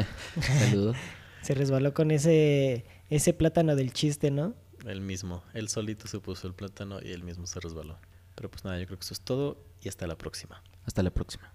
[0.40, 0.96] Saludos.
[1.42, 4.54] Se resbaló con ese, ese plátano del chiste, ¿no?
[4.86, 7.98] Él mismo, él solito se puso el plátano y él mismo se resbaló.
[8.34, 10.62] Pero pues nada, yo creo que eso es todo y hasta la próxima.
[10.86, 11.52] Hasta la próxima.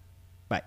[0.49, 0.63] Bye.